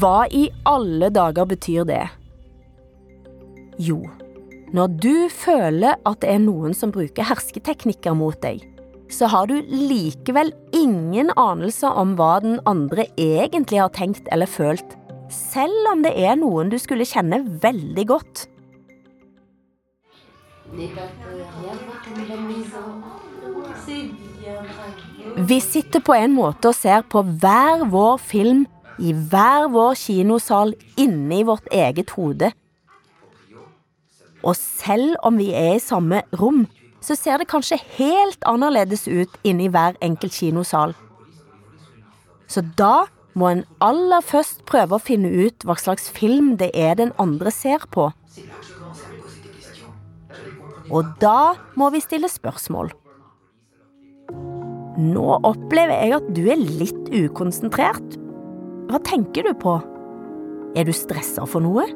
Hva 0.00 0.26
i 0.30 0.46
alle 0.68 1.10
dager 1.14 1.48
betyr 1.50 1.86
det? 1.88 2.02
Jo, 3.80 4.02
Når 4.70 4.86
du 5.02 5.14
føler 5.34 5.96
at 6.06 6.20
det 6.22 6.28
er 6.30 6.42
noen 6.44 6.76
som 6.78 6.92
bruker 6.94 7.26
hersketeknikker 7.26 8.14
mot 8.14 8.36
deg, 8.38 8.60
så 9.10 9.26
har 9.26 9.48
du 9.50 9.56
likevel 9.66 10.52
ingen 10.70 11.32
anelse 11.34 11.90
om 11.90 12.12
hva 12.14 12.36
den 12.44 12.60
andre 12.70 13.08
egentlig 13.18 13.80
har 13.82 13.90
tenkt 13.90 14.30
eller 14.30 14.46
følt, 14.46 14.94
selv 15.34 15.90
om 15.90 16.04
det 16.06 16.12
er 16.14 16.38
noen 16.38 16.70
du 16.70 16.78
skulle 16.78 17.08
kjenne 17.08 17.42
veldig 17.64 18.06
godt. 18.12 18.44
Vi 25.36 25.60
sitter 25.60 26.00
på 26.00 26.14
en 26.14 26.34
måte 26.36 26.70
og 26.70 26.76
ser 26.78 27.02
på 27.10 27.22
hver 27.42 27.82
vår 27.90 28.20
film 28.22 28.66
i 29.02 29.10
hver 29.12 29.66
vår 29.72 29.96
kinosal 29.98 30.74
inne 31.00 31.40
i 31.40 31.46
vårt 31.48 31.66
eget 31.74 32.14
hode. 32.14 32.52
Og 34.46 34.56
selv 34.56 35.16
om 35.26 35.40
vi 35.40 35.50
er 35.52 35.74
i 35.74 35.82
samme 35.82 36.22
rom, 36.38 36.66
så 37.02 37.16
ser 37.18 37.40
det 37.40 37.50
kanskje 37.50 37.80
helt 37.96 38.44
annerledes 38.46 39.08
ut 39.08 39.32
inne 39.42 39.66
i 39.66 39.72
hver 39.72 39.98
enkelt 40.04 40.36
kinosal. 40.38 40.94
Så 42.46 42.62
da 42.78 43.08
må 43.34 43.50
en 43.50 43.66
aller 43.82 44.22
først 44.22 44.64
prøve 44.70 44.96
å 44.96 45.02
finne 45.02 45.30
ut 45.34 45.66
hva 45.66 45.74
slags 45.80 46.10
film 46.14 46.56
det 46.62 46.70
er 46.74 46.94
den 47.00 47.12
andre 47.18 47.50
ser 47.50 47.86
på. 47.90 48.10
Og 50.90 51.06
da 51.22 51.54
må 51.78 51.90
vi 51.94 52.02
stille 52.02 52.30
spørsmål. 52.30 52.90
Nå 55.00 55.26
opplever 55.46 55.94
jeg 55.94 56.16
at 56.18 56.28
du 56.36 56.42
er 56.50 56.60
litt 56.60 57.10
ukonsentrert. 57.14 58.18
Hva 58.90 58.98
tenker 59.06 59.46
du 59.46 59.54
på? 59.54 59.78
Er 60.76 60.86
du 60.86 60.92
stressa 60.94 61.46
for 61.48 61.62
noe? 61.64 61.86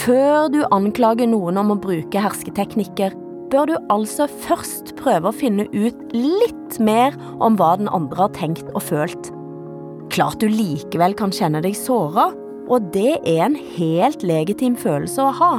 Før 0.00 0.48
du 0.50 0.62
anklager 0.74 1.28
noen 1.30 1.60
om 1.60 1.74
å 1.74 1.80
bruke 1.80 2.20
hersketeknikker, 2.24 3.14
bør 3.52 3.70
du 3.70 3.76
altså 3.92 4.26
først 4.48 4.94
prøve 4.98 5.30
å 5.30 5.36
finne 5.36 5.68
ut 5.72 6.00
litt 6.16 6.80
mer 6.82 7.14
om 7.44 7.56
hva 7.60 7.76
den 7.80 7.88
andre 7.94 8.26
har 8.26 8.34
tenkt 8.36 8.68
og 8.74 8.82
følt. 8.88 9.30
Klart 10.12 10.40
du 10.42 10.48
likevel 10.50 11.14
kan 11.16 11.32
kjenne 11.32 11.62
deg 11.64 11.76
såra, 11.78 12.30
og 12.68 12.90
det 12.92 13.20
er 13.22 13.46
en 13.46 13.56
helt 13.76 14.24
legitim 14.26 14.76
følelse 14.76 15.24
å 15.24 15.34
ha. 15.38 15.52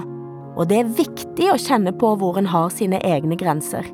Og 0.59 0.67
det 0.67 0.81
er 0.81 0.91
viktig 0.97 1.47
å 1.53 1.59
kjenne 1.61 1.93
på 1.95 2.11
hvor 2.19 2.37
en 2.39 2.49
har 2.51 2.67
sine 2.75 2.99
egne 3.07 3.37
grenser. 3.39 3.87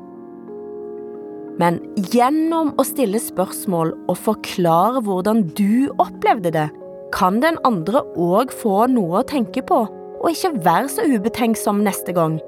Men 1.60 1.78
gjennom 2.12 2.74
å 2.76 2.84
stille 2.84 3.20
spørsmål 3.22 3.94
og 4.10 4.18
forklare 4.18 5.00
hvordan 5.06 5.46
du 5.56 5.88
opplevde 6.02 6.52
det, 6.52 6.66
kan 7.14 7.38
den 7.40 7.56
andre 7.64 8.02
òg 8.18 8.52
få 8.52 8.88
noe 8.92 9.22
å 9.22 9.28
tenke 9.30 9.62
på, 9.64 9.84
og 10.16 10.26
ikke 10.32 10.56
være 10.66 10.90
så 10.90 11.06
ubetenksom 11.06 11.80
neste 11.86 12.12
gang. 12.16 12.40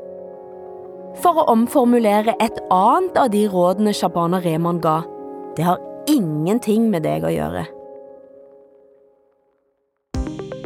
For 1.23 1.39
å 1.39 1.47
omformulere 1.55 2.35
et 2.43 2.59
annet 2.75 3.17
av 3.23 3.31
de 3.33 3.47
rådene 3.49 3.95
Shabana 3.97 4.43
Rehman 4.45 4.83
ga, 4.83 5.01
det 5.57 5.65
har 5.67 5.81
ingenting 6.11 6.91
med 6.93 7.07
deg 7.07 7.25
å 7.25 7.33
gjøre. 7.33 7.65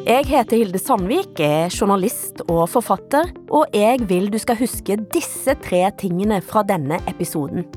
Jeg 0.03 0.25
heter 0.27 0.59
Hilde 0.59 0.81
Sandvik, 0.83 1.39
er 1.39 1.71
journalist 1.71 2.41
og 2.51 2.65
forfatter, 2.73 3.29
og 3.55 3.71
jeg 3.71 4.01
vil 4.11 4.25
du 4.33 4.39
skal 4.43 4.59
huske 4.59 4.97
disse 5.15 5.55
tre 5.63 5.85
tingene 5.95 6.41
fra 6.43 6.65
denne 6.67 6.99
episoden. 7.07 7.69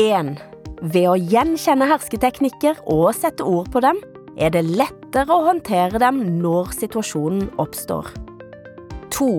1. 0.00 0.30
Ved 0.80 1.10
å 1.10 1.18
gjenkjenne 1.20 1.90
hersketeknikker 1.90 2.80
og 2.88 3.10
sette 3.18 3.44
ord 3.44 3.68
på 3.74 3.84
dem, 3.84 4.00
er 4.40 4.54
det 4.56 4.64
lettere 4.64 5.36
å 5.36 5.44
håndtere 5.50 6.00
dem 6.00 6.22
når 6.40 6.72
situasjonen 6.78 7.52
oppstår. 7.60 8.08
2. 9.12 9.30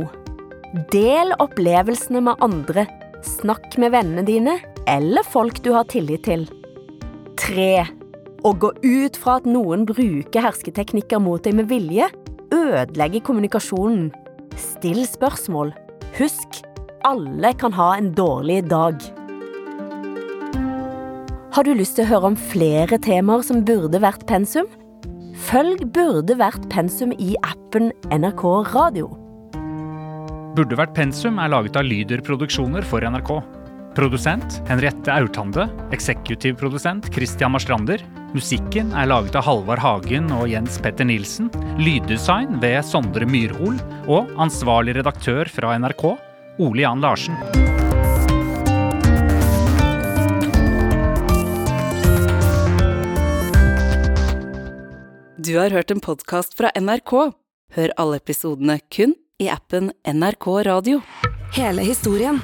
Del 0.93 1.33
opplevelsene 1.41 2.21
med 2.29 2.45
andre. 2.45 2.85
Snakk 3.25 3.79
med 3.81 3.97
vennene 3.97 4.29
dine 4.29 4.59
eller 4.85 5.25
folk 5.25 5.63
du 5.65 5.73
har 5.73 5.89
tillit 5.89 6.29
til. 6.29 6.45
3. 7.41 8.04
Å 8.45 8.51
gå 8.61 8.69
ut 8.83 9.15
fra 9.17 9.39
at 9.39 9.47
noen 9.49 9.87
bruker 9.89 10.43
hersketeknikker 10.45 11.17
mot 11.17 11.41
deg 11.41 11.55
med 11.57 11.65
vilje, 11.71 12.11
ødelegger 12.53 13.23
kommunikasjonen. 13.25 14.11
Still 14.53 15.01
spørsmål. 15.09 15.71
Husk, 16.19 16.59
alle 17.09 17.55
kan 17.57 17.73
ha 17.73 17.95
en 17.97 18.11
dårlig 18.13 18.59
dag. 18.69 19.01
Har 21.57 21.65
du 21.65 21.73
lyst 21.73 21.97
til 21.97 22.05
å 22.05 22.11
høre 22.11 22.33
om 22.33 22.37
flere 22.37 23.01
temaer 23.01 23.41
som 23.47 23.65
burde 23.65 24.03
vært 24.03 24.27
pensum? 24.29 24.69
Følg 25.47 25.81
Burde 25.95 26.37
vært 26.37 26.69
pensum 26.69 27.17
i 27.17 27.33
appen 27.41 27.89
NRK 28.13 28.45
Radio. 28.75 29.09
Burde 30.55 30.77
vært 30.77 30.93
pensum 30.93 31.41
er 31.41 31.49
laget 31.49 31.81
av 31.81 31.89
Lyder 31.89 32.21
Produksjoner 32.23 32.85
for 32.85 33.01
NRK. 33.01 33.39
Produsent 33.95 34.61
Henriette 34.67 35.07
Aurtande. 35.07 35.69
Eksekutiv 35.95 36.57
produsent 36.59 37.13
Christian 37.15 37.51
Marstrander. 37.51 38.01
Musikken 38.35 38.89
er 38.91 39.07
laget 39.07 39.37
av 39.39 39.45
Halvard 39.47 39.79
Hagen 39.79 40.27
og 40.35 40.49
Jens 40.51 40.75
Petter 40.83 41.07
Nilsen. 41.07 41.47
Lyddesign 41.79 42.59
ved 42.59 42.81
Sondre 42.83 43.23
Myrhol. 43.23 43.77
Og 44.11 44.27
ansvarlig 44.35 44.97
redaktør 44.99 45.47
fra 45.47 45.77
NRK, 45.79 46.03
Ole 46.59 46.83
Jan 46.83 46.99
Larsen. 47.05 47.39
Du 55.39 55.55
har 55.55 55.71
hørt 55.71 55.95
en 55.95 56.03
podkast 56.03 56.57
fra 56.59 56.73
NRK. 56.75 57.15
Hør 57.79 57.95
alle 57.95 58.19
episodene 58.19 58.81
kun 58.91 59.15
i 59.39 59.47
appen 59.55 59.93
NRK 60.03 60.51
Radio. 60.67 60.99
Hele 61.55 61.87
historien. 61.87 62.43